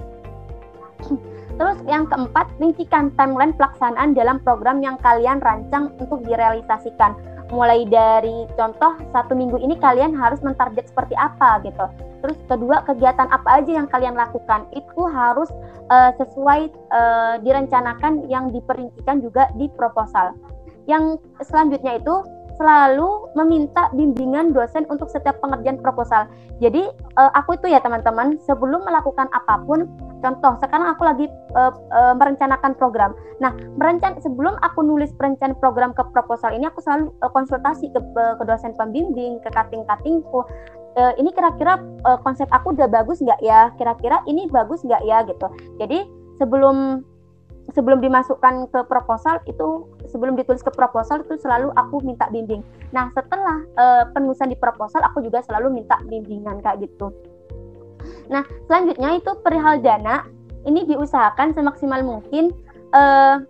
Terus 1.55 1.79
yang 1.87 2.03
keempat, 2.11 2.51
rincikan 2.59 3.15
timeline 3.15 3.55
pelaksanaan 3.55 4.11
dalam 4.11 4.43
program 4.43 4.83
yang 4.83 4.99
kalian 4.99 5.39
rancang 5.39 5.95
untuk 6.03 6.19
direalisasikan. 6.27 7.15
Mulai 7.47 7.87
dari 7.87 8.43
contoh 8.59 8.99
satu 9.15 9.31
minggu 9.37 9.55
ini 9.63 9.79
kalian 9.79 10.11
harus 10.17 10.43
mentarget 10.43 10.91
seperti 10.91 11.15
apa 11.15 11.63
gitu. 11.63 11.87
Terus 12.25 12.37
kedua 12.49 12.81
kegiatan 12.83 13.29
apa 13.31 13.61
aja 13.61 13.71
yang 13.71 13.87
kalian 13.87 14.17
lakukan 14.17 14.67
itu 14.73 15.01
harus 15.07 15.47
uh, 15.93 16.11
sesuai 16.17 16.73
uh, 16.91 17.37
direncanakan 17.45 18.27
yang 18.27 18.49
diperincikan 18.51 19.23
juga 19.23 19.47
di 19.55 19.69
proposal. 19.77 20.33
Yang 20.89 21.21
selanjutnya 21.45 22.01
itu 22.01 22.15
selalu 22.55 23.31
meminta 23.35 23.91
bimbingan 23.93 24.55
dosen 24.55 24.87
untuk 24.87 25.11
setiap 25.11 25.39
pengerjaan 25.43 25.79
proposal. 25.79 26.27
Jadi 26.63 26.87
uh, 27.19 27.31
aku 27.35 27.59
itu 27.59 27.71
ya 27.71 27.83
teman-teman 27.83 28.39
sebelum 28.47 28.87
melakukan 28.87 29.27
apa 29.35 29.59
pun, 29.67 29.87
contoh 30.23 30.55
sekarang 30.63 30.87
aku 30.87 31.03
lagi 31.03 31.25
uh, 31.55 31.73
uh, 31.91 32.13
merencanakan 32.15 32.75
program. 32.79 33.11
Nah, 33.43 33.51
merencan 33.75 34.15
sebelum 34.23 34.55
aku 34.63 34.83
nulis 34.83 35.11
perencanaan 35.19 35.59
program 35.59 35.91
ke 35.91 36.03
proposal 36.15 36.55
ini 36.55 36.67
aku 36.67 36.79
selalu 36.79 37.11
uh, 37.19 37.31
konsultasi 37.31 37.91
ke, 37.91 37.99
ke 38.15 38.43
dosen 38.47 38.71
pembimbing, 38.79 39.43
ke 39.43 39.49
kating-katingku. 39.51 40.47
Uh, 40.95 41.11
ini 41.19 41.27
kira-kira 41.35 41.75
uh, 42.07 42.15
konsep 42.23 42.47
aku 42.55 42.71
udah 42.71 42.87
bagus 42.87 43.19
nggak 43.19 43.43
ya? 43.43 43.67
Kira-kira 43.75 44.23
ini 44.31 44.47
bagus 44.47 44.79
nggak 44.87 45.03
ya 45.03 45.27
gitu. 45.27 45.47
Jadi 45.75 46.07
sebelum 46.39 47.03
sebelum 47.73 48.03
dimasukkan 48.03 48.69
ke 48.69 48.79
proposal 48.85 49.41
itu 49.49 49.89
sebelum 50.11 50.37
ditulis 50.37 50.61
ke 50.61 50.69
proposal 50.69 51.25
itu 51.25 51.39
selalu 51.41 51.73
aku 51.73 52.03
minta 52.05 52.29
bimbing. 52.29 52.61
Nah 52.93 53.09
setelah 53.17 53.65
uh, 53.79 54.03
penulisan 54.13 54.53
di 54.53 54.57
proposal 54.59 55.01
aku 55.01 55.25
juga 55.25 55.41
selalu 55.41 55.81
minta 55.81 55.97
bimbingan 56.05 56.61
kayak 56.61 56.85
gitu. 56.85 57.09
Nah 58.29 58.45
selanjutnya 58.69 59.17
itu 59.17 59.31
perihal 59.41 59.81
dana 59.81 60.27
ini 60.65 60.85
diusahakan 60.85 61.57
semaksimal 61.57 62.01
mungkin 62.05 62.53
uh, 62.93 63.41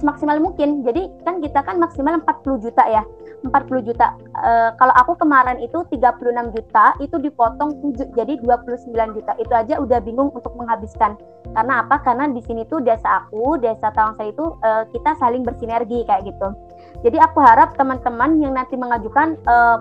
semaksimal 0.00 0.40
mungkin. 0.40 0.80
Jadi 0.80 1.12
kan 1.28 1.44
kita 1.44 1.60
kan 1.60 1.76
maksimal 1.76 2.16
40 2.24 2.64
juta 2.64 2.84
ya. 2.88 3.04
40 3.40 3.88
juta. 3.88 4.12
Uh, 4.36 4.70
kalau 4.76 4.94
aku 5.00 5.16
kemarin 5.16 5.56
itu 5.64 5.80
36 5.88 6.52
juta, 6.52 6.92
itu 7.00 7.16
dipotong 7.16 7.80
7 7.96 8.12
jadi 8.12 8.36
29 8.40 9.16
juta. 9.16 9.32
Itu 9.40 9.52
aja 9.56 9.74
udah 9.80 9.98
bingung 10.04 10.28
untuk 10.36 10.52
menghabiskan. 10.60 11.16
Karena 11.56 11.84
apa? 11.84 12.04
Karena 12.04 12.28
di 12.28 12.44
sini 12.44 12.68
tuh 12.68 12.84
desa 12.84 13.24
aku, 13.24 13.56
desa 13.56 13.88
Tawang 13.96 14.20
saya 14.20 14.30
itu 14.30 14.44
uh, 14.60 14.84
kita 14.92 15.16
saling 15.16 15.42
bersinergi 15.42 16.04
kayak 16.04 16.28
gitu. 16.28 16.52
Jadi 17.00 17.16
aku 17.16 17.40
harap 17.40 17.74
teman-teman 17.80 18.36
yang 18.44 18.52
nanti 18.52 18.76
mengajukan 18.76 19.40
uh, 19.48 19.80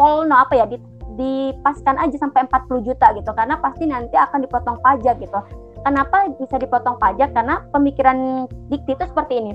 polno 0.00 0.36
apa 0.36 0.56
ya 0.56 0.64
di, 0.64 0.80
dipaskan 1.20 2.00
aja 2.00 2.16
sampai 2.16 2.48
40 2.48 2.86
juta 2.88 3.12
gitu 3.16 3.32
karena 3.32 3.56
pasti 3.60 3.88
nanti 3.88 4.16
akan 4.16 4.44
dipotong 4.44 4.80
pajak 4.80 5.20
gitu. 5.20 5.40
Kenapa 5.84 6.26
bisa 6.34 6.56
dipotong 6.58 6.98
pajak? 6.98 7.30
Karena 7.30 7.62
pemikiran 7.70 8.48
dikti 8.72 8.98
itu 8.98 9.04
seperti 9.06 9.38
ini 9.38 9.52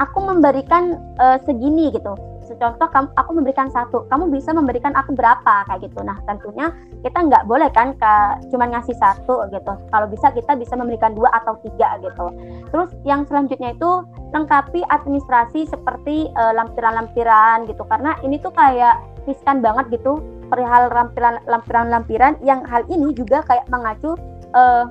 aku 0.00 0.18
memberikan 0.22 0.96
uh, 1.18 1.36
segini 1.44 1.92
gitu. 1.92 2.14
Contoh 2.52 2.84
kamu 2.92 3.08
aku 3.16 3.30
memberikan 3.32 3.72
satu 3.72 4.04
kamu 4.12 4.28
bisa 4.28 4.52
memberikan 4.52 4.92
aku 4.92 5.16
berapa 5.16 5.64
kayak 5.72 5.88
gitu. 5.88 6.04
Nah 6.04 6.20
tentunya 6.28 6.68
kita 7.00 7.24
nggak 7.24 7.48
boleh 7.48 7.72
kan 7.72 7.96
ke 7.96 8.14
cuman 8.52 8.76
ngasih 8.76 8.92
satu 9.00 9.48
gitu. 9.48 9.72
Kalau 9.88 10.06
bisa 10.12 10.28
kita 10.36 10.52
bisa 10.60 10.76
memberikan 10.76 11.16
dua 11.16 11.32
atau 11.32 11.56
tiga 11.64 11.96
gitu. 12.04 12.28
Terus 12.68 12.92
yang 13.08 13.24
selanjutnya 13.24 13.72
itu 13.72 14.04
lengkapi 14.36 14.84
administrasi 14.92 15.64
seperti 15.64 16.28
uh, 16.36 16.52
lampiran-lampiran 16.52 17.64
gitu. 17.64 17.88
Karena 17.88 18.20
ini 18.20 18.36
tuh 18.36 18.52
kayak 18.52 19.00
riskan 19.24 19.64
banget 19.64 19.88
gitu 19.96 20.20
perihal 20.52 20.92
lampiran 20.92 21.40
lampiran-lampiran 21.48 22.36
yang 22.44 22.60
hal 22.68 22.84
ini 22.92 23.16
juga 23.16 23.40
kayak 23.48 23.64
mengacu 23.72 24.12
uh, 24.52 24.84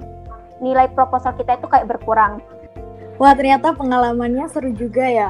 nilai 0.58 0.90
proposal 0.94 1.38
kita 1.38 1.62
itu 1.62 1.68
kayak 1.70 1.86
berkurang 1.86 2.42
Wah, 3.21 3.38
ternyata 3.38 3.77
pengalamannya 3.77 4.49
seru 4.49 4.73
juga 4.73 5.05
ya. 5.05 5.29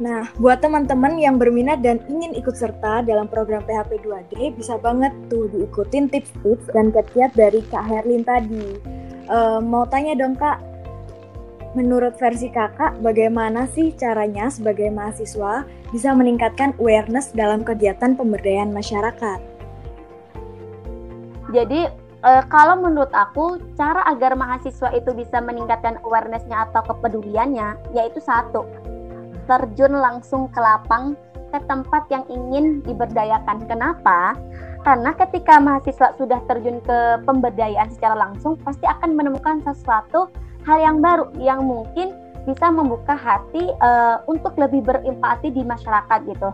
Nah, 0.00 0.32
buat 0.40 0.64
teman-teman 0.64 1.20
yang 1.20 1.36
berminat 1.36 1.84
dan 1.84 2.00
ingin 2.08 2.32
ikut 2.32 2.56
serta 2.56 3.04
dalam 3.04 3.28
program 3.28 3.60
PHP 3.68 4.00
2D, 4.00 4.56
bisa 4.56 4.80
banget 4.80 5.12
tuh 5.28 5.44
diikutin 5.52 6.08
tips-tips 6.08 6.72
dan 6.72 6.88
kiat-kiat 6.88 7.36
dari 7.36 7.60
Kak 7.68 7.84
Herlin 7.84 8.24
tadi. 8.24 8.80
Uh, 9.28 9.60
mau 9.60 9.84
tanya 9.84 10.16
dong 10.16 10.40
Kak, 10.40 10.56
menurut 11.76 12.16
versi 12.16 12.48
kakak, 12.48 12.96
bagaimana 13.04 13.68
sih 13.68 13.92
caranya 13.92 14.48
sebagai 14.48 14.88
mahasiswa 14.88 15.68
bisa 15.92 16.16
meningkatkan 16.16 16.72
awareness 16.80 17.30
dalam 17.36 17.60
kegiatan 17.60 18.16
pemberdayaan 18.16 18.72
masyarakat? 18.72 19.40
Jadi 21.52 21.92
uh, 22.24 22.42
kalau 22.48 22.80
menurut 22.80 23.10
aku 23.12 23.60
cara 23.76 24.04
agar 24.08 24.36
mahasiswa 24.36 24.92
itu 24.92 25.10
bisa 25.16 25.40
meningkatkan 25.40 26.00
awarenessnya 26.04 26.70
atau 26.70 26.84
kepeduliannya 26.84 27.76
yaitu 27.96 28.20
satu 28.22 28.64
terjun 29.48 29.98
langsung 29.98 30.46
ke 30.52 30.60
lapang 30.62 31.18
ke 31.50 31.58
tempat 31.66 32.06
yang 32.14 32.22
ingin 32.30 32.78
diberdayakan. 32.86 33.66
Kenapa? 33.66 34.38
Karena 34.86 35.10
ketika 35.18 35.58
mahasiswa 35.58 36.14
sudah 36.14 36.38
terjun 36.46 36.78
ke 36.86 37.20
pemberdayaan 37.26 37.90
secara 37.90 38.14
langsung 38.14 38.54
pasti 38.62 38.86
akan 38.86 39.18
menemukan 39.18 39.58
sesuatu 39.66 40.30
hal 40.64 40.78
yang 40.78 41.02
baru 41.02 41.28
yang 41.42 41.66
mungkin 41.66 42.14
bisa 42.48 42.72
membuka 42.72 43.12
hati 43.12 43.68
uh, 43.84 44.24
untuk 44.24 44.56
lebih 44.56 44.80
berempati 44.80 45.52
di 45.52 45.60
masyarakat 45.66 46.18
gitu. 46.24 46.48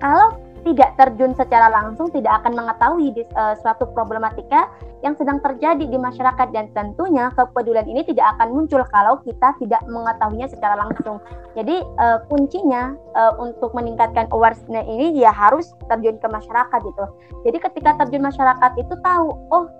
Kalau 0.00 0.45
tidak 0.66 0.98
terjun 0.98 1.30
secara 1.38 1.70
langsung 1.70 2.10
tidak 2.10 2.42
akan 2.42 2.58
mengetahui 2.58 3.14
di, 3.14 3.22
uh, 3.38 3.54
suatu 3.62 3.86
problematika 3.94 4.66
yang 5.06 5.14
sedang 5.14 5.38
terjadi 5.38 5.86
di 5.86 5.94
masyarakat 5.94 6.50
dan 6.50 6.66
tentunya 6.74 7.30
kepedulian 7.38 7.86
ini 7.86 8.02
tidak 8.02 8.34
akan 8.34 8.50
muncul 8.50 8.82
kalau 8.90 9.22
kita 9.22 9.54
tidak 9.62 9.78
mengetahuinya 9.86 10.50
secara 10.50 10.74
langsung. 10.74 11.22
Jadi 11.54 11.86
uh, 12.02 12.18
kuncinya 12.26 12.98
uh, 13.14 13.38
untuk 13.38 13.70
meningkatkan 13.78 14.26
awareness 14.34 14.66
ini 14.66 15.14
ya 15.14 15.30
harus 15.30 15.70
terjun 15.86 16.18
ke 16.18 16.26
masyarakat 16.26 16.80
gitu. 16.82 17.04
Jadi 17.46 17.58
ketika 17.62 17.90
terjun 18.02 18.26
masyarakat 18.26 18.72
itu 18.82 18.94
tahu, 19.06 19.30
oh 19.54 19.70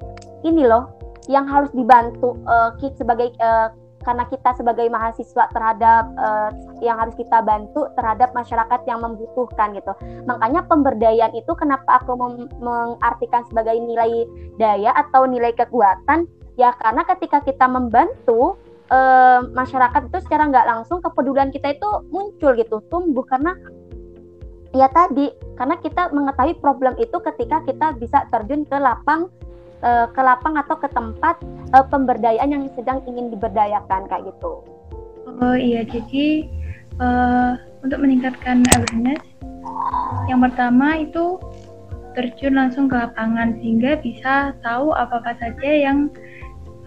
ini 0.46 0.62
loh 0.70 0.94
yang 1.26 1.50
harus 1.50 1.68
dibantu 1.74 2.38
uh, 2.46 2.70
sebagai 2.94 3.34
uh, 3.42 3.74
karena 4.06 4.22
kita 4.30 4.54
sebagai 4.54 4.86
mahasiswa 4.86 5.50
terhadap 5.50 6.04
uh, 6.14 6.50
yang 6.78 6.94
harus 6.94 7.18
kita 7.18 7.42
bantu 7.42 7.90
terhadap 7.98 8.30
masyarakat 8.30 8.80
yang 8.86 9.02
membutuhkan 9.02 9.74
gitu. 9.74 9.90
Makanya 10.30 10.62
pemberdayaan 10.70 11.34
itu 11.34 11.50
kenapa 11.58 11.98
aku 11.98 12.14
mengartikan 12.62 13.42
sebagai 13.50 13.74
nilai 13.74 14.22
daya 14.62 14.94
atau 14.94 15.26
nilai 15.26 15.50
kekuatan 15.58 16.30
ya 16.54 16.72
karena 16.78 17.02
ketika 17.04 17.42
kita 17.42 17.66
membantu 17.66 18.54
uh, 18.88 19.44
masyarakat 19.52 20.08
itu 20.08 20.18
secara 20.24 20.48
nggak 20.48 20.66
langsung 20.70 21.02
kepedulian 21.02 21.50
kita 21.50 21.74
itu 21.76 21.88
muncul 22.08 22.54
gitu 22.56 22.80
tumbuh 22.88 23.26
karena 23.26 23.52
ya 24.72 24.88
tadi 24.92 25.32
karena 25.56 25.76
kita 25.80 26.12
mengetahui 26.12 26.56
problem 26.60 26.96
itu 27.00 27.16
ketika 27.20 27.64
kita 27.64 27.96
bisa 27.96 28.28
terjun 28.28 28.64
ke 28.68 28.76
lapang 28.76 29.32
uh, 29.82 30.06
ke 30.12 30.20
lapang 30.22 30.56
atau 30.56 30.76
ke 30.78 30.88
tempat 30.92 31.36
uh, 31.74 31.84
pemberdayaan 31.88 32.52
yang 32.52 32.64
sedang 32.78 33.02
ingin 33.04 33.32
diberdayakan 33.32 34.08
kayak 34.08 34.24
gitu. 34.30 34.62
Oh 35.26 35.56
iya, 35.58 35.82
jadi 35.84 36.46
uh, 37.02 37.58
untuk 37.82 37.98
meningkatkan 38.00 38.62
awareness, 38.72 39.20
yang 40.30 40.40
pertama 40.40 41.02
itu 41.02 41.36
terjun 42.16 42.56
langsung 42.56 42.88
ke 42.88 42.96
lapangan 42.96 43.60
sehingga 43.60 44.00
bisa 44.00 44.56
tahu 44.64 44.96
apa 44.96 45.20
apa 45.20 45.36
saja 45.36 45.68
yang 45.68 46.08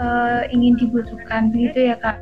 uh, 0.01 0.41
ingin 0.49 0.79
dibutuhkan, 0.79 1.53
begitu 1.53 1.93
ya 1.93 1.95
kak. 2.01 2.17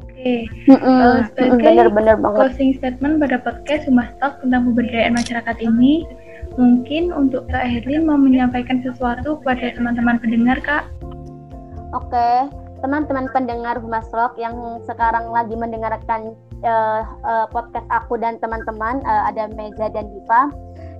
Oke, 0.00 0.48
okay. 0.48 0.74
uh, 0.80 1.22
sebagai 1.36 1.86
bener, 1.86 1.88
bener 1.92 2.16
closing 2.18 2.72
statement 2.74 3.20
pada 3.20 3.38
podcast 3.38 3.86
Humas 3.86 4.10
Talk 4.18 4.40
tentang 4.42 4.72
pemberdayaan 4.72 5.14
masyarakat 5.14 5.56
ini, 5.60 6.08
Mungkin 6.56 7.12
untuk 7.12 7.44
Kak 7.52 7.68
Herlin 7.68 8.08
mau 8.08 8.16
menyampaikan 8.16 8.80
sesuatu 8.80 9.36
kepada 9.44 9.76
teman-teman 9.76 10.16
pendengar, 10.16 10.56
Kak. 10.64 10.88
Oke, 11.92 12.48
teman-teman 12.80 13.28
pendengar 13.28 13.76
Humas 13.76 14.08
Rock 14.16 14.40
yang 14.40 14.80
sekarang 14.88 15.28
lagi 15.36 15.52
mendengarkan 15.52 16.32
uh, 16.64 17.04
uh, 17.28 17.46
podcast 17.52 17.84
aku 17.92 18.16
dan 18.16 18.40
teman-teman 18.40 19.04
uh, 19.04 19.28
ada 19.28 19.52
Meza 19.52 19.92
dan 19.92 20.08
Diva. 20.08 20.48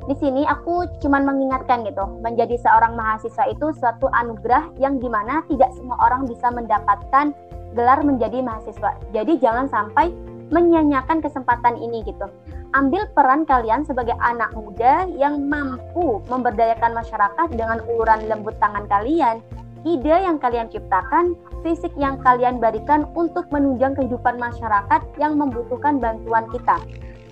Di 0.07 0.15
sini 0.21 0.45
aku 0.47 0.87
cuma 1.03 1.19
mengingatkan 1.25 1.83
gitu, 1.89 2.05
menjadi 2.23 2.55
seorang 2.61 2.95
mahasiswa 2.95 3.49
itu 3.51 3.73
suatu 3.81 4.07
anugerah 4.13 4.71
yang 4.79 5.03
di 5.03 5.09
mana 5.11 5.43
tidak 5.51 5.73
semua 5.75 5.99
orang 5.99 6.29
bisa 6.29 6.47
mendapatkan 6.53 7.35
gelar 7.75 8.05
menjadi 8.05 8.45
mahasiswa. 8.45 8.95
Jadi 9.11 9.41
jangan 9.43 9.67
sampai 9.67 10.13
menyanyiakan 10.55 11.19
kesempatan 11.25 11.75
ini 11.81 12.07
gitu 12.07 12.31
ambil 12.77 13.09
peran 13.17 13.49
kalian 13.49 13.89
sebagai 13.89 14.13
anak 14.21 14.53
muda 14.53 15.09
yang 15.17 15.49
mampu 15.49 16.21
memberdayakan 16.29 16.93
masyarakat 16.93 17.49
dengan 17.57 17.81
uluran 17.89 18.29
lembut 18.29 18.53
tangan 18.61 18.85
kalian, 18.85 19.41
ide 19.89 20.13
yang 20.13 20.37
kalian 20.37 20.69
ciptakan, 20.69 21.33
fisik 21.65 21.91
yang 21.97 22.21
kalian 22.21 22.61
berikan 22.61 23.09
untuk 23.17 23.49
menunjang 23.49 23.97
kehidupan 23.97 24.37
masyarakat 24.37 25.01
yang 25.17 25.41
membutuhkan 25.41 25.97
bantuan 25.97 26.45
kita. 26.53 26.77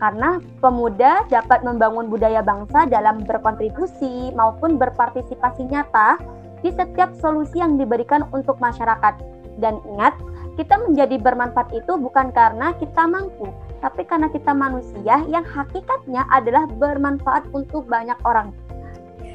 Karena 0.00 0.40
pemuda 0.64 1.28
dapat 1.28 1.60
membangun 1.62 2.08
budaya 2.08 2.40
bangsa 2.40 2.88
dalam 2.88 3.22
berkontribusi 3.28 4.32
maupun 4.32 4.80
berpartisipasi 4.80 5.68
nyata 5.68 6.18
di 6.64 6.72
setiap 6.72 7.12
solusi 7.20 7.60
yang 7.60 7.76
diberikan 7.76 8.24
untuk 8.32 8.56
masyarakat. 8.58 9.20
Dan 9.60 9.78
ingat, 9.86 10.16
kita 10.56 10.80
menjadi 10.82 11.20
bermanfaat 11.20 11.70
itu 11.76 11.94
bukan 11.94 12.34
karena 12.34 12.74
kita 12.74 13.06
mampu, 13.06 13.46
tapi 13.84 14.08
karena 14.08 14.32
kita 14.32 14.56
manusia 14.56 15.20
yang 15.28 15.44
hakikatnya 15.44 16.24
adalah 16.32 16.64
bermanfaat 16.64 17.52
untuk 17.52 17.84
banyak 17.84 18.16
orang. 18.24 18.56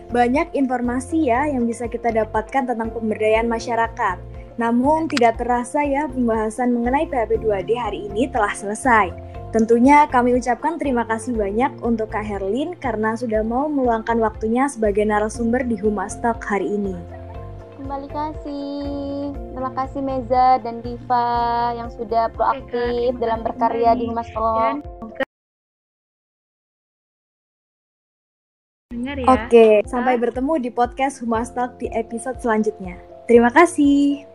Banyak 0.10 0.58
informasi 0.58 1.30
ya 1.30 1.46
yang 1.46 1.70
bisa 1.70 1.86
kita 1.86 2.10
dapatkan 2.10 2.66
tentang 2.66 2.90
pemberdayaan 2.90 3.46
masyarakat. 3.46 4.18
Namun 4.58 5.06
tidak 5.06 5.38
terasa 5.38 5.86
ya 5.86 6.10
pembahasan 6.10 6.74
mengenai 6.74 7.06
PHP 7.06 7.46
2D 7.46 7.78
hari 7.78 8.10
ini 8.10 8.26
telah 8.26 8.50
selesai. 8.50 9.14
Tentunya 9.54 10.10
kami 10.10 10.34
ucapkan 10.34 10.82
terima 10.82 11.06
kasih 11.06 11.38
banyak 11.38 11.78
untuk 11.86 12.10
Kak 12.10 12.26
Herlin 12.26 12.74
karena 12.82 13.14
sudah 13.14 13.46
mau 13.46 13.70
meluangkan 13.70 14.18
waktunya 14.18 14.66
sebagai 14.66 15.06
narasumber 15.06 15.62
di 15.62 15.78
Humas 15.78 16.18
Talk 16.26 16.42
hari 16.42 16.74
ini. 16.74 17.19
Kembali 17.80 18.12
kasih. 18.12 19.32
Terima 19.56 19.72
kasih 19.72 20.02
Meza 20.04 20.60
dan 20.60 20.84
Diva 20.84 21.32
yang 21.80 21.88
sudah 21.88 22.28
proaktif 22.36 23.16
Kak, 23.16 23.20
dalam 23.24 23.40
berkarya 23.40 23.96
di. 23.96 24.12
Humas 24.12 24.28
dengar 29.00 29.16
ya. 29.16 29.32
Oke, 29.32 29.68
sampai 29.88 30.20
bertemu 30.20 30.54
di 30.60 30.70
podcast 30.76 31.24
Humas 31.24 31.56
Talk 31.56 31.80
di 31.80 31.88
episode 31.96 32.38
selanjutnya. 32.44 33.00
Terima 33.32 33.48
kasih. 33.48 34.28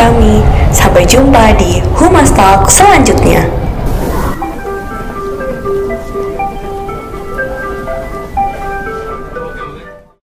Kami. 0.00 0.40
Sampai 0.72 1.04
jumpa 1.04 1.52
di 1.60 1.84
Humas 1.92 2.32
Talk 2.32 2.72
selanjutnya. 2.72 3.59